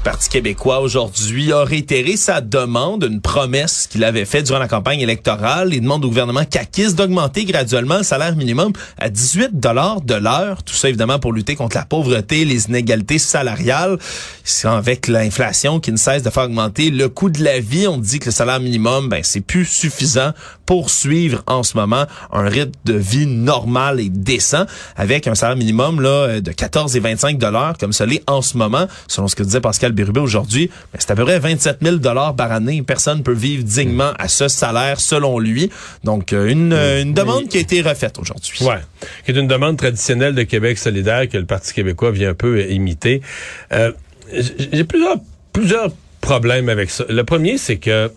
Parti 0.04 0.28
québécois 0.28 0.80
aujourd'hui 0.80 1.54
a 1.54 1.64
réitéré 1.64 2.18
sa 2.18 2.42
demande, 2.42 3.04
une 3.04 3.22
promesse 3.22 3.86
qu'il 3.86 4.04
avait 4.04 4.26
faite 4.26 4.44
durant 4.44 4.58
la 4.58 4.68
campagne 4.68 5.00
électorale. 5.00 5.72
Il 5.72 5.80
demande 5.80 6.04
au 6.04 6.08
gouvernement 6.08 6.44
caquiste 6.44 6.96
d'augmenter 6.96 7.46
graduellement 7.46 7.96
le 7.96 8.02
salaire 8.02 8.36
minimum 8.36 8.72
à 8.98 9.08
18 9.08 9.58
dollars 9.58 10.02
de 10.02 10.12
l'heure. 10.12 10.62
Tout 10.64 10.74
ça 10.74 10.90
évidemment 10.90 11.18
pour 11.18 11.32
lutter 11.32 11.56
contre 11.56 11.78
la 11.78 11.86
pauvreté, 11.86 12.44
les 12.44 12.66
inégalités 12.66 13.18
salariales. 13.18 13.98
Avec 14.64 15.08
l'inflation 15.08 15.80
qui 15.80 15.92
ne 15.92 15.96
cesse 15.96 16.22
de 16.22 16.28
faire 16.28 16.44
augmenter 16.44 16.90
le 16.90 17.08
coût 17.08 17.30
de 17.30 17.42
la 17.42 17.60
vie. 17.60 17.86
On 17.86 17.96
dit 17.96 18.18
que 18.18 18.26
le 18.26 18.32
salaire 18.32 18.60
minimum, 18.60 19.08
ben 19.08 19.22
c'est 19.22 19.40
plus 19.40 19.64
suffisant 19.64 20.32
pour 20.72 20.88
suivre 20.88 21.42
en 21.46 21.62
ce 21.64 21.76
moment 21.76 22.06
un 22.32 22.48
rythme 22.48 22.72
de 22.86 22.94
vie 22.94 23.26
normal 23.26 24.00
et 24.00 24.08
décent 24.08 24.64
avec 24.96 25.26
un 25.26 25.34
salaire 25.34 25.58
minimum 25.58 26.00
là 26.00 26.40
de 26.40 26.50
14 26.50 26.96
et 26.96 27.00
25 27.00 27.36
dollars 27.36 27.76
comme 27.76 27.92
ça 27.92 28.06
l'est 28.06 28.22
en 28.26 28.40
ce 28.40 28.56
moment 28.56 28.86
selon 29.06 29.28
ce 29.28 29.36
que 29.36 29.42
disait 29.42 29.60
Pascal 29.60 29.92
Bérubé 29.92 30.20
aujourd'hui, 30.20 30.70
ben, 30.90 30.98
c'est 30.98 31.10
à 31.10 31.14
peu 31.14 31.24
près 31.26 31.38
27 31.38 31.80
000 31.82 31.96
dollars 31.96 32.34
par 32.36 32.52
année. 32.52 32.80
Personne 32.80 33.22
peut 33.22 33.34
vivre 33.34 33.64
dignement 33.64 34.12
à 34.18 34.28
ce 34.28 34.48
salaire 34.48 34.98
selon 34.98 35.38
lui. 35.38 35.68
Donc 36.04 36.32
euh, 36.32 36.48
une, 36.48 36.72
une 36.72 37.12
demande 37.12 37.48
qui 37.48 37.58
a 37.58 37.60
été 37.60 37.82
refaite 37.82 38.18
aujourd'hui. 38.18 38.64
Ouais, 38.64 38.80
qui 39.26 39.32
est 39.32 39.38
une 39.38 39.48
demande 39.48 39.76
traditionnelle 39.76 40.34
de 40.34 40.42
Québec 40.44 40.78
solidaire 40.78 41.28
que 41.28 41.36
le 41.36 41.44
Parti 41.44 41.74
québécois 41.74 42.12
vient 42.12 42.30
un 42.30 42.34
peu 42.34 42.62
imiter. 42.70 43.20
Euh, 43.74 43.92
J'ai 44.32 44.84
plusieurs 44.84 45.18
plusieurs 45.52 45.90
problèmes 46.22 46.70
avec 46.70 46.88
ça. 46.88 47.04
Le 47.10 47.24
premier, 47.24 47.58
c'est 47.58 47.76
que 47.76 48.10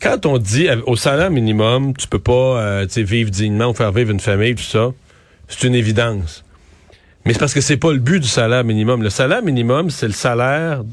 quand 0.00 0.26
on 0.26 0.38
dit 0.38 0.68
au 0.86 0.96
salaire 0.96 1.30
minimum, 1.30 1.96
tu 1.96 2.06
peux 2.06 2.18
pas 2.18 2.60
euh, 2.60 2.86
vivre 2.96 3.30
dignement 3.30 3.68
ou 3.68 3.74
faire 3.74 3.92
vivre 3.92 4.10
une 4.10 4.20
famille, 4.20 4.54
tout 4.54 4.62
ça, 4.62 4.92
c'est 5.48 5.66
une 5.66 5.74
évidence. 5.74 6.44
Mais 7.24 7.32
c'est 7.32 7.38
parce 7.38 7.54
que 7.54 7.60
c'est 7.60 7.76
pas 7.76 7.92
le 7.92 7.98
but 7.98 8.20
du 8.20 8.28
salaire 8.28 8.62
minimum. 8.62 9.02
Le 9.02 9.10
salaire 9.10 9.42
minimum, 9.42 9.90
c'est 9.90 10.06
le 10.06 10.12
salaire 10.12 10.84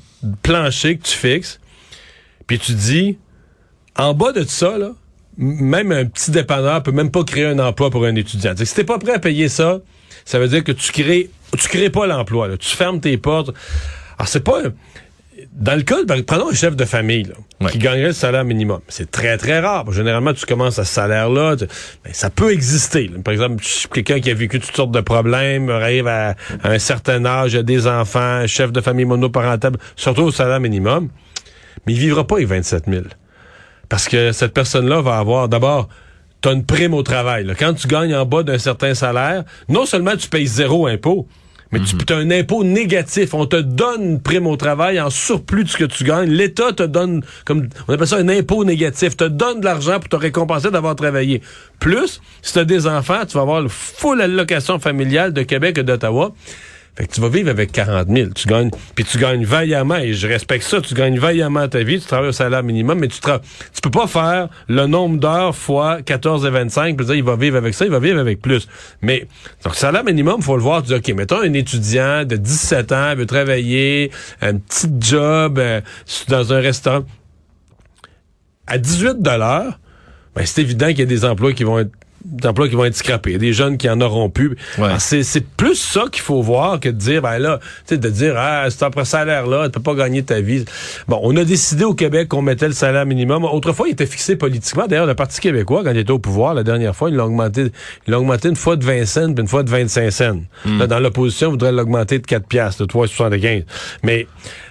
plancher 0.41 0.97
que 0.97 1.03
tu 1.03 1.15
fixes. 1.15 1.59
Puis 2.47 2.57
tu 2.57 2.73
dis, 2.73 3.17
en 3.95 4.13
bas 4.13 4.31
de 4.31 4.43
ça, 4.43 4.77
là, 4.77 4.93
même 5.37 5.91
un 5.91 6.05
petit 6.05 6.31
dépanneur 6.31 6.81
peut 6.81 6.91
même 6.91 7.11
pas 7.11 7.23
créer 7.23 7.45
un 7.45 7.59
emploi 7.59 7.91
pour 7.91 8.05
un 8.05 8.15
étudiant. 8.15 8.53
si 8.55 8.73
t'es 8.73 8.83
pas 8.83 8.97
prêt 8.97 9.13
à 9.13 9.19
payer 9.19 9.49
ça, 9.49 9.79
ça 10.25 10.39
veut 10.39 10.47
dire 10.47 10.63
que 10.63 10.71
tu 10.71 10.91
crées, 10.91 11.29
tu 11.51 11.67
crées 11.67 11.89
pas 11.89 12.07
l'emploi. 12.07 12.57
Tu 12.57 12.75
fermes 12.75 12.99
tes 12.99 13.17
portes. 13.17 13.51
Alors 14.17 14.27
c'est 14.27 14.43
pas 14.43 14.61
dans 15.55 15.75
le 15.75 15.83
cas, 15.83 15.97
prenons 16.25 16.49
un 16.49 16.53
chef 16.53 16.75
de 16.75 16.85
famille 16.85 17.23
là, 17.23 17.69
qui 17.69 17.77
gagnerait 17.77 18.07
le 18.07 18.13
salaire 18.13 18.43
minimum. 18.43 18.79
C'est 18.87 19.11
très, 19.11 19.37
très 19.37 19.59
rare. 19.59 19.91
Généralement, 19.91 20.33
tu 20.33 20.45
commences 20.45 20.79
à 20.79 20.83
ce 20.83 20.93
salaire-là. 20.93 21.55
Ben, 21.57 22.11
ça 22.11 22.29
peut 22.29 22.51
exister. 22.51 23.09
Par 23.23 23.33
exemple, 23.33 23.63
quelqu'un 23.93 24.19
qui 24.19 24.31
a 24.31 24.33
vécu 24.33 24.59
toutes 24.59 24.75
sortes 24.75 24.91
de 24.91 25.01
problèmes, 25.01 25.69
arrive 25.69 26.07
à, 26.07 26.35
un 26.63 26.79
certain 26.79 27.23
âge, 27.25 27.55
a 27.55 27.61
des 27.61 27.87
enfants, 27.87 28.47
chef 28.47 28.71
de 28.71 28.81
famille 28.81 29.05
monoparentale, 29.05 29.73
surtout 29.95 30.23
au 30.23 30.31
salaire 30.31 30.59
minimum. 30.59 31.09
Mais 31.85 31.93
il 31.93 31.99
vivra 31.99 32.25
pas 32.25 32.35
avec 32.35 32.47
27 32.47 32.85
000. 32.87 33.03
Parce 33.89 34.07
que 34.07 34.31
cette 34.31 34.53
personne-là 34.53 35.01
va 35.01 35.17
avoir, 35.17 35.49
d'abord, 35.49 35.87
tu 36.41 36.49
as 36.49 36.53
une 36.53 36.65
prime 36.65 36.95
au 36.95 37.03
travail. 37.03 37.47
Quand 37.59 37.73
tu 37.73 37.87
gagnes 37.87 38.15
en 38.15 38.25
bas 38.25 38.41
d'un 38.41 38.57
certain 38.57 38.95
salaire, 38.95 39.43
non 39.69 39.85
seulement 39.85 40.15
tu 40.17 40.29
payes 40.29 40.47
zéro 40.47 40.87
impôt, 40.87 41.27
mais 41.73 41.79
tu 41.79 41.95
mhm. 41.95 42.01
as 42.09 42.13
un 42.13 42.31
impôt 42.31 42.63
négatif. 42.63 43.33
On 43.33 43.47
te 43.47 43.55
donne 43.55 44.03
une 44.03 44.21
prime 44.21 44.45
au 44.45 44.55
travail 44.55 45.01
en 45.01 45.09
surplus 45.09 45.63
de 45.63 45.69
ce 45.69 45.77
que 45.77 45.85
tu 45.85 46.03
gagnes. 46.03 46.29
L'État 46.29 46.71
te 46.71 46.83
donne, 46.83 47.23
comme 47.45 47.67
on 47.87 47.93
appelle 47.93 48.07
ça 48.07 48.17
un 48.17 48.29
impôt 48.29 48.63
négatif, 48.63 49.17
te 49.17 49.23
donne 49.23 49.59
de 49.59 49.65
l'argent 49.65 49.99
pour 49.99 50.07
te 50.07 50.15
récompenser 50.15 50.69
d'avoir 50.69 50.95
travaillé. 50.95 51.41
Plus, 51.79 52.21
si 52.43 52.53
tu 52.53 52.59
as 52.59 52.65
des 52.65 52.85
enfants, 52.85 53.25
tu 53.27 53.33
vas 53.33 53.41
avoir 53.41 53.61
le 53.61 53.69
full 53.69 54.21
allocation 54.21 54.77
familiale 54.77 55.33
de 55.33 55.41
Québec 55.41 55.79
et 55.79 55.83
d'Ottawa. 55.83 56.33
Fait 56.95 57.07
que 57.07 57.13
tu 57.13 57.21
vas 57.21 57.29
vivre 57.29 57.49
avec 57.49 57.71
40 57.71 58.07
000. 58.07 58.29
Tu 58.35 58.47
gagnes, 58.47 58.69
puis 58.93 59.03
tu 59.03 59.17
gagnes 59.17 59.45
vaillamment, 59.45 59.97
et 59.97 60.13
je 60.13 60.27
respecte 60.27 60.63
ça, 60.63 60.79
tu 60.79 60.93
gagnes 60.93 61.17
vaillamment 61.17 61.67
ta 61.67 61.81
vie, 61.81 61.99
tu 61.99 62.05
travailles 62.05 62.29
au 62.29 62.33
salaire 62.33 62.61
minimum, 62.61 62.99
mais 62.99 63.07
tu 63.07 63.19
tu 63.19 63.81
peux 63.81 63.89
pas 63.89 64.05
faire 64.05 64.49
le 64.67 64.85
nombre 64.85 65.17
d'heures 65.17 65.55
fois 65.55 66.03
14 66.03 66.45
et 66.45 66.51
25, 66.51 66.95
puis 66.95 67.05
dire, 67.07 67.15
il 67.15 67.23
va 67.23 67.35
vivre 67.35 67.57
avec 67.57 67.73
ça, 67.73 67.85
il 67.85 67.91
va 67.91 67.99
vivre 67.99 68.19
avec 68.19 68.41
plus. 68.41 68.67
Mais, 69.01 69.27
donc, 69.63 69.73
salaire 69.73 70.03
minimum, 70.03 70.43
faut 70.43 70.55
le 70.55 70.61
voir, 70.61 70.83
tu 70.83 70.89
dis, 70.89 70.93
OK, 70.93 71.07
mettons 71.17 71.41
un 71.41 71.53
étudiant 71.53 72.25
de 72.25 72.35
17 72.35 72.91
ans, 72.91 73.15
veut 73.15 73.25
travailler, 73.25 74.11
un 74.41 74.57
petit 74.57 74.87
job, 74.99 75.57
euh, 75.57 75.81
dans 76.27 76.53
un 76.53 76.59
restaurant. 76.59 77.05
À 78.67 78.77
18 78.77 79.19
dollars, 79.19 79.79
ben, 80.35 80.45
c'est 80.45 80.61
évident 80.61 80.87
qu'il 80.87 80.99
y 80.99 81.03
a 81.03 81.05
des 81.05 81.25
emplois 81.25 81.53
qui 81.53 81.63
vont 81.63 81.79
être 81.79 81.91
d'emplois 82.25 82.69
qui 82.69 82.75
vont 82.75 82.85
être 82.85 82.95
scrappés, 82.95 83.37
des 83.37 83.53
jeunes 83.53 83.77
qui 83.77 83.89
en 83.89 83.99
auront 84.01 84.29
plus. 84.29 84.55
C'est 84.99 85.45
plus 85.45 85.75
ça 85.75 86.05
qu'il 86.11 86.21
faut 86.21 86.41
voir 86.41 86.79
que 86.79 86.89
de 86.89 86.97
dire, 86.97 87.21
ben 87.21 87.37
là, 87.37 87.59
tu 87.61 87.95
sais, 87.95 87.97
de 87.97 88.09
dire, 88.09 88.35
ah, 88.37 88.65
c'est 88.69 88.83
après 88.83 89.05
salaire-là, 89.05 89.65
tu 89.65 89.71
peux 89.71 89.81
pas 89.81 89.95
gagner 89.95 90.23
ta 90.23 90.41
vie. 90.41 90.65
Bon, 91.07 91.19
on 91.23 91.35
a 91.35 91.43
décidé 91.43 91.83
au 91.83 91.93
Québec 91.93 92.29
qu'on 92.29 92.41
mettait 92.41 92.67
le 92.67 92.73
salaire 92.73 93.05
minimum. 93.05 93.43
Autrefois, 93.45 93.87
il 93.87 93.91
était 93.91 94.05
fixé 94.05 94.35
politiquement. 94.35 94.87
D'ailleurs, 94.87 95.05
le 95.05 95.15
Parti 95.15 95.39
québécois, 95.41 95.83
quand 95.83 95.91
il 95.91 95.97
était 95.97 96.11
au 96.11 96.19
pouvoir, 96.19 96.53
la 96.53 96.63
dernière 96.63 96.95
fois, 96.95 97.09
il 97.09 97.15
l'a 97.15 97.25
augmenté, 97.25 97.71
il 98.07 98.11
l'a 98.11 98.19
augmenté 98.19 98.49
une 98.49 98.55
fois 98.55 98.75
de 98.75 98.85
20 98.85 99.05
cents 99.05 99.33
puis 99.33 99.41
une 99.41 99.47
fois 99.47 99.63
de 99.63 99.69
25 99.69 100.11
cents. 100.11 100.41
Hmm. 100.65 100.79
Là, 100.79 100.87
dans 100.87 100.99
l'opposition, 100.99 101.49
on 101.49 101.51
voudrait 101.51 101.71
l'augmenter 101.71 102.19
de 102.19 102.25
4 102.25 102.47
piastres, 102.47 102.85
de 102.85 102.91
3,75. 102.91 103.65
Mais 104.03 104.27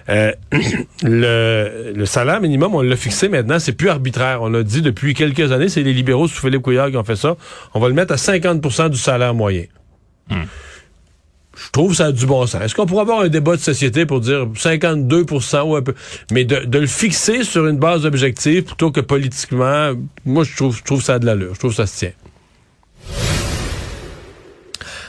euh, 0.09 0.31
le, 1.03 1.93
le 1.95 2.05
salaire 2.05 2.41
minimum, 2.41 2.75
on 2.75 2.81
l'a 2.81 2.95
fixé 2.95 3.29
maintenant, 3.29 3.59
c'est 3.59 3.73
plus 3.73 3.89
arbitraire. 3.89 4.41
On 4.41 4.49
l'a 4.49 4.63
dit 4.63 4.81
depuis 4.81 5.13
quelques 5.13 5.51
années, 5.51 5.69
c'est 5.69 5.83
les 5.83 5.93
libéraux 5.93 6.27
sous 6.27 6.41
Philippe 6.41 6.61
Couillard 6.61 6.89
qui 6.89 6.97
ont 6.97 7.03
fait 7.03 7.15
ça 7.15 7.35
on 7.73 7.79
va 7.79 7.87
le 7.87 7.93
mettre 7.93 8.13
à 8.13 8.17
50% 8.17 8.89
du 8.89 8.97
salaire 8.97 9.33
moyen. 9.33 9.65
Hmm. 10.29 10.43
Je 11.55 11.69
trouve 11.71 11.91
que 11.91 11.97
ça 11.97 12.07
a 12.07 12.11
du 12.11 12.25
bon 12.25 12.45
sens. 12.47 12.61
Est-ce 12.61 12.73
qu'on 12.73 12.85
pourrait 12.85 13.03
avoir 13.03 13.21
un 13.21 13.29
débat 13.29 13.55
de 13.55 13.61
société 13.61 14.05
pour 14.07 14.21
dire 14.21 14.47
52% 14.47 15.61
ou 15.61 15.75
un 15.75 15.81
peu, 15.83 15.93
mais 16.31 16.45
de, 16.45 16.77
le 16.77 16.87
fixer 16.87 17.43
sur 17.43 17.67
une 17.67 17.77
base 17.77 18.05
objective 18.05 18.63
plutôt 18.63 18.91
que 18.91 19.01
politiquement, 19.01 19.93
moi 20.25 20.43
je 20.43 20.55
trouve, 20.55 20.75
je 20.75 20.83
trouve 20.83 21.03
ça 21.03 21.15
a 21.15 21.19
de 21.19 21.25
l'allure. 21.25 21.53
Je 21.53 21.59
trouve 21.59 21.71
que 21.71 21.77
ça 21.77 21.85
se 21.85 21.97
tient 21.97 22.11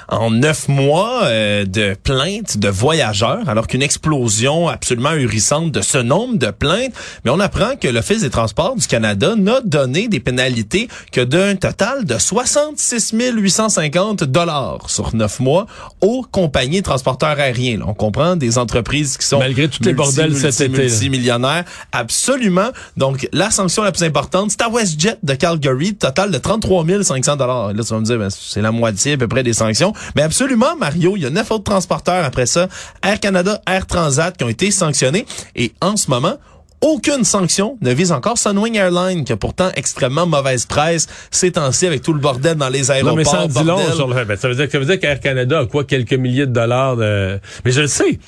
en 0.09 0.31
neuf 0.31 0.69
mois 0.69 1.25
euh, 1.25 1.65
de 1.65 1.95
plaintes 2.03 2.59
de 2.59 2.69
voyageurs, 2.69 3.49
alors 3.49 3.67
qu'une 3.67 3.83
explosion 3.83 4.69
absolument 4.69 5.11
ahurissante 5.11 5.73
de 5.73 5.81
ce 5.81 5.99
nombre 5.99 6.39
de 6.39 6.51
plaintes. 6.51 6.93
Mais 7.25 7.31
on 7.31 7.41
apprend 7.41 7.77
que 7.77 7.89
l'Office 7.89 8.23
des 8.23 8.31
transports 8.31 8.77
du 8.77 8.87
Canada 8.87 9.35
n'a 9.37 9.61
donné 9.63 10.09
des 10.09 10.21
pénalités 10.21 10.89
que 11.13 11.21
d'un 11.21 11.57
total 11.57 12.05
de 12.05 12.19
66 12.19 13.13
850 13.13 14.25
dollars 14.25 14.89
sur 14.89 15.15
neuf 15.15 15.41
mois 15.41 15.67
aux 16.01 16.23
compagnies 16.31 16.83
transporteurs 16.83 17.39
aériens. 17.39 17.81
on 17.87 17.95
comprend 17.95 18.37
des 18.37 18.59
entreprises 18.59 19.17
qui 19.17 19.27
sont 19.27 19.39
malgré 19.39 19.69
tous 19.69 19.83
les 19.83 19.95
bordels 19.95 20.37
cet 20.37 20.61
été, 20.61 20.83
multimillionnaires. 20.83 21.65
Absolument. 21.93 22.69
Donc 22.97 23.29
la 23.33 23.51
sanction 23.51 23.83
la 23.83 23.93
plus 23.93 24.05
importante, 24.05 24.51
c'est 24.51 24.63
à 24.63 24.69
WestJet 24.69 25.19
de 25.23 25.35
Calgary, 25.35 25.95
total 25.95 26.31
de 26.31 26.39
33 26.39 26.85
500 27.03 27.37
dollars. 27.37 27.73
Là, 27.73 27.83
tu 27.83 27.91
vas 27.91 28.01
me 28.01 28.05
dire, 28.05 28.19
ben, 28.19 28.29
c'est 28.31 28.63
la 28.63 28.73
moitié 28.73 29.13
à 29.13 29.17
peu 29.17 29.29
près 29.29 29.43
des 29.43 29.53
sanctions. 29.53 29.94
Mais 30.17 30.23
absolument, 30.23 30.77
Mario, 30.77 31.17
il 31.17 31.23
y 31.23 31.27
a 31.27 31.31
neuf 31.31 31.51
autres 31.51 31.65
transporteurs 31.65 32.25
après 32.25 32.47
ça, 32.47 32.69
Air 33.03 33.21
Canada, 33.21 33.61
Air 33.67 33.87
Transat, 33.87 34.37
qui 34.37 34.45
ont 34.45 34.49
été 34.49 34.71
sanctionnés. 34.71 35.27
Et 35.57 35.73
en 35.81 35.97
ce 35.97 36.11
moment, 36.11 36.37
aucune 36.81 37.25
sanction 37.25 37.79
ne 37.81 37.93
vise 37.93 38.13
encore 38.13 38.37
Sunwing 38.37 38.77
Airlines, 38.77 39.25
qui 39.25 39.33
a 39.33 39.37
pourtant 39.37 39.71
extrêmement 39.75 40.27
mauvaise 40.27 40.67
presse 40.67 41.07
ces 41.31 41.53
temps-ci 41.53 41.87
avec 41.87 42.03
tout 42.03 42.13
le 42.13 42.21
bordel 42.21 42.57
dans 42.57 42.69
les 42.69 42.91
aéroports. 42.91 43.13
Non, 43.13 43.17
mais 43.17 43.25
ça 43.53 43.63
long 43.63 43.79
sur 43.95 44.07
le... 44.07 44.25
Ben, 44.25 44.37
ça 44.37 44.49
veut 44.49 44.55
dire, 44.55 44.69
dire 44.69 45.01
qu'Air 45.01 45.21
Canada 45.21 45.61
a 45.61 45.67
quoi, 45.67 45.85
quelques 45.85 46.13
milliers 46.13 46.47
de 46.47 46.53
dollars 46.53 46.97
de... 46.97 47.41
Mais 47.65 47.73
je 47.73 47.81
le 47.81 47.87
sais. 47.87 48.19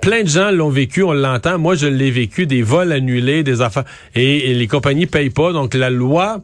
plein 0.00 0.22
de 0.22 0.28
gens 0.28 0.50
l'ont 0.50 0.70
vécu, 0.70 1.02
on 1.02 1.12
l'entend. 1.12 1.58
Moi, 1.58 1.74
je 1.74 1.86
l'ai 1.86 2.10
vécu, 2.10 2.46
des 2.46 2.62
vols 2.62 2.92
annulés, 2.92 3.42
des 3.42 3.60
affaires. 3.60 3.84
Et, 4.14 4.50
et 4.50 4.54
les 4.54 4.66
compagnies 4.66 5.06
payent 5.06 5.30
pas. 5.30 5.52
Donc, 5.52 5.74
la 5.74 5.90
loi, 5.90 6.42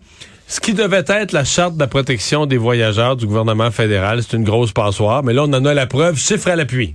ce 0.48 0.60
qui 0.60 0.74
devait 0.74 1.04
être 1.08 1.32
la 1.32 1.44
charte 1.44 1.74
de 1.74 1.80
la 1.80 1.88
protection 1.88 2.46
des 2.46 2.56
voyageurs 2.56 3.16
du 3.16 3.26
gouvernement 3.26 3.70
fédéral, 3.70 4.22
c'est 4.22 4.36
une 4.36 4.44
grosse 4.44 4.72
passoire. 4.72 5.24
Mais 5.24 5.32
là, 5.32 5.42
on 5.42 5.52
en 5.52 5.64
a 5.64 5.74
la 5.74 5.86
preuve, 5.86 6.16
chiffre 6.16 6.48
à 6.48 6.56
l'appui. 6.56 6.94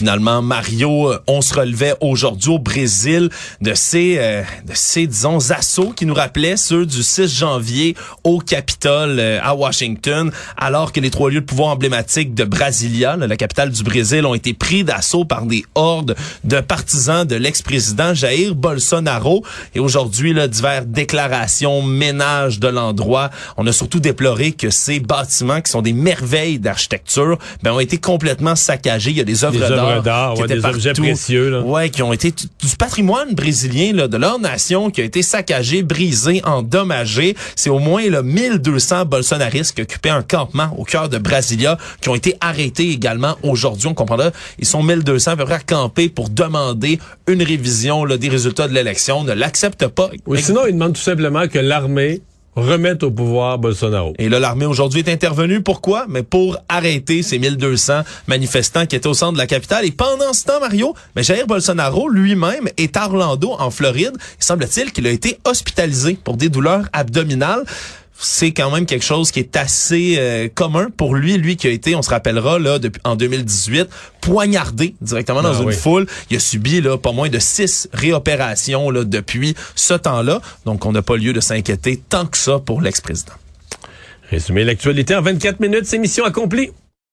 Finalement, 0.00 0.40
Mario, 0.40 1.12
euh, 1.12 1.18
on 1.26 1.42
se 1.42 1.52
relevait 1.52 1.92
aujourd'hui 2.00 2.52
au 2.52 2.58
Brésil 2.58 3.28
de 3.60 3.74
ces, 3.74 4.16
euh, 4.16 4.40
de 4.66 4.72
ces, 4.72 5.06
disons, 5.06 5.50
assauts 5.50 5.92
qui 5.94 6.06
nous 6.06 6.14
rappelaient 6.14 6.56
ceux 6.56 6.86
du 6.86 7.02
6 7.02 7.28
janvier 7.38 7.94
au 8.24 8.38
Capitole 8.38 9.20
euh, 9.20 9.38
à 9.42 9.54
Washington, 9.54 10.32
alors 10.56 10.92
que 10.92 11.00
les 11.00 11.10
trois 11.10 11.28
lieux 11.28 11.42
de 11.42 11.44
pouvoir 11.44 11.68
emblématiques 11.68 12.32
de 12.32 12.44
Brasilia, 12.44 13.16
la 13.16 13.36
capitale 13.36 13.72
du 13.72 13.82
Brésil, 13.82 14.24
ont 14.24 14.32
été 14.32 14.54
pris 14.54 14.84
d'assaut 14.84 15.26
par 15.26 15.44
des 15.44 15.66
hordes 15.74 16.16
de 16.44 16.60
partisans 16.60 17.26
de 17.26 17.36
l'ex-président 17.36 18.14
Jair 18.14 18.54
Bolsonaro. 18.54 19.44
Et 19.74 19.80
aujourd'hui, 19.80 20.32
là, 20.32 20.48
divers 20.48 20.86
déclarations, 20.86 21.82
ménages 21.82 22.58
de 22.58 22.68
l'endroit. 22.68 23.28
On 23.58 23.66
a 23.66 23.72
surtout 23.72 24.00
déploré 24.00 24.52
que 24.52 24.70
ces 24.70 24.98
bâtiments, 24.98 25.60
qui 25.60 25.70
sont 25.70 25.82
des 25.82 25.92
merveilles 25.92 26.58
d'architecture, 26.58 27.36
ben, 27.62 27.72
ont 27.72 27.80
été 27.80 27.98
complètement 27.98 28.56
saccagés. 28.56 29.10
Il 29.10 29.18
y 29.18 29.20
a 29.20 29.24
des 29.24 29.44
œuvres 29.44 29.58
d'art 29.58 29.89
d'art, 29.98 30.34
qui 30.34 30.40
ouais, 30.40 30.46
étaient 30.46 30.60
des 30.60 30.64
objets 30.64 30.92
précieux. 30.92 31.50
Là. 31.50 31.60
Ouais, 31.60 31.90
qui 31.90 32.02
ont 32.02 32.12
été 32.12 32.32
du 32.32 32.76
patrimoine 32.78 33.34
brésilien 33.34 33.92
là, 33.92 34.08
de 34.08 34.16
leur 34.16 34.38
nation 34.38 34.90
qui 34.90 35.00
a 35.00 35.04
été 35.04 35.22
saccagé, 35.22 35.82
brisé, 35.82 36.40
endommagé. 36.44 37.36
C'est 37.56 37.70
au 37.70 37.78
moins 37.78 38.08
là, 38.08 38.22
1200 38.22 39.06
bolsonaristes 39.06 39.74
qui 39.74 39.82
occupaient 39.82 40.10
un 40.10 40.22
campement 40.22 40.74
au 40.78 40.84
cœur 40.84 41.08
de 41.08 41.18
Brasilia 41.18 41.78
qui 42.00 42.08
ont 42.08 42.14
été 42.14 42.36
arrêtés 42.40 42.90
également 42.90 43.36
aujourd'hui. 43.42 43.88
On 43.88 43.94
comprendra, 43.94 44.30
ils 44.58 44.66
sont 44.66 44.82
1200 44.82 45.32
à 45.32 45.36
peu 45.36 45.44
près 45.44 45.54
à 45.54 45.60
camper 45.60 46.08
pour 46.08 46.30
demander 46.30 46.98
une 47.26 47.42
révision 47.42 48.04
là, 48.04 48.16
des 48.16 48.28
résultats 48.28 48.68
de 48.68 48.74
l'élection. 48.74 49.18
On 49.18 49.24
ne 49.24 49.32
l'accepte 49.32 49.86
pas. 49.88 50.10
Sinon, 50.36 50.62
ils 50.66 50.74
demandent 50.74 50.94
tout 50.94 51.00
simplement 51.00 51.48
que 51.48 51.58
l'armée 51.58 52.22
remette 52.56 53.02
au 53.02 53.10
pouvoir 53.10 53.58
Bolsonaro. 53.58 54.14
Et 54.18 54.28
là, 54.28 54.40
l'armée 54.40 54.66
aujourd'hui 54.66 55.00
est 55.00 55.10
intervenue. 55.10 55.62
Pourquoi? 55.62 56.06
Mais 56.08 56.22
pour 56.22 56.58
arrêter 56.68 57.22
ces 57.22 57.38
1200 57.38 58.02
manifestants 58.26 58.86
qui 58.86 58.96
étaient 58.96 59.06
au 59.06 59.14
centre 59.14 59.34
de 59.34 59.38
la 59.38 59.46
capitale. 59.46 59.84
Et 59.84 59.90
pendant 59.90 60.32
ce 60.32 60.44
temps, 60.44 60.60
Mario, 60.60 60.94
mais 61.16 61.22
Jair 61.22 61.46
Bolsonaro 61.46 62.08
lui-même 62.08 62.68
est 62.76 62.96
à 62.96 63.06
Orlando, 63.06 63.54
en 63.58 63.70
Floride. 63.70 64.16
Il 64.38 64.44
semble-t-il 64.44 64.92
qu'il 64.92 65.06
a 65.06 65.10
été 65.10 65.38
hospitalisé 65.44 66.18
pour 66.22 66.36
des 66.36 66.48
douleurs 66.48 66.84
abdominales 66.92 67.64
c'est 68.20 68.52
quand 68.52 68.70
même 68.70 68.86
quelque 68.86 69.04
chose 69.04 69.30
qui 69.30 69.40
est 69.40 69.56
assez 69.56 70.16
euh, 70.18 70.48
commun 70.54 70.88
pour 70.96 71.14
lui, 71.14 71.38
lui 71.38 71.56
qui 71.56 71.66
a 71.66 71.70
été, 71.70 71.94
on 71.96 72.02
se 72.02 72.10
rappellera 72.10 72.58
là 72.58 72.78
depuis 72.78 73.00
en 73.04 73.16
2018, 73.16 73.88
poignardé 74.20 74.94
directement 75.00 75.42
dans 75.42 75.54
Ah 75.54 75.62
une 75.62 75.68
oui. 75.68 75.74
foule. 75.74 76.06
Il 76.30 76.36
a 76.36 76.40
subi 76.40 76.80
là 76.80 76.98
pas 76.98 77.12
moins 77.12 77.28
de 77.28 77.38
six 77.38 77.88
réopérations 77.92 78.90
là 78.90 79.04
depuis 79.04 79.54
ce 79.74 79.94
temps-là. 79.94 80.40
Donc 80.66 80.84
on 80.84 80.92
n'a 80.92 81.02
pas 81.02 81.16
lieu 81.16 81.32
de 81.32 81.40
s'inquiéter 81.40 82.00
tant 82.08 82.26
que 82.26 82.36
ça 82.36 82.58
pour 82.58 82.80
l'ex-président. 82.82 83.32
Résumer 84.30 84.64
l'actualité 84.64 85.16
en 85.16 85.22
24 85.22 85.58
minutes, 85.60 85.86
c'est 85.86 85.98
mission 85.98 86.24
accomplie. 86.24 86.70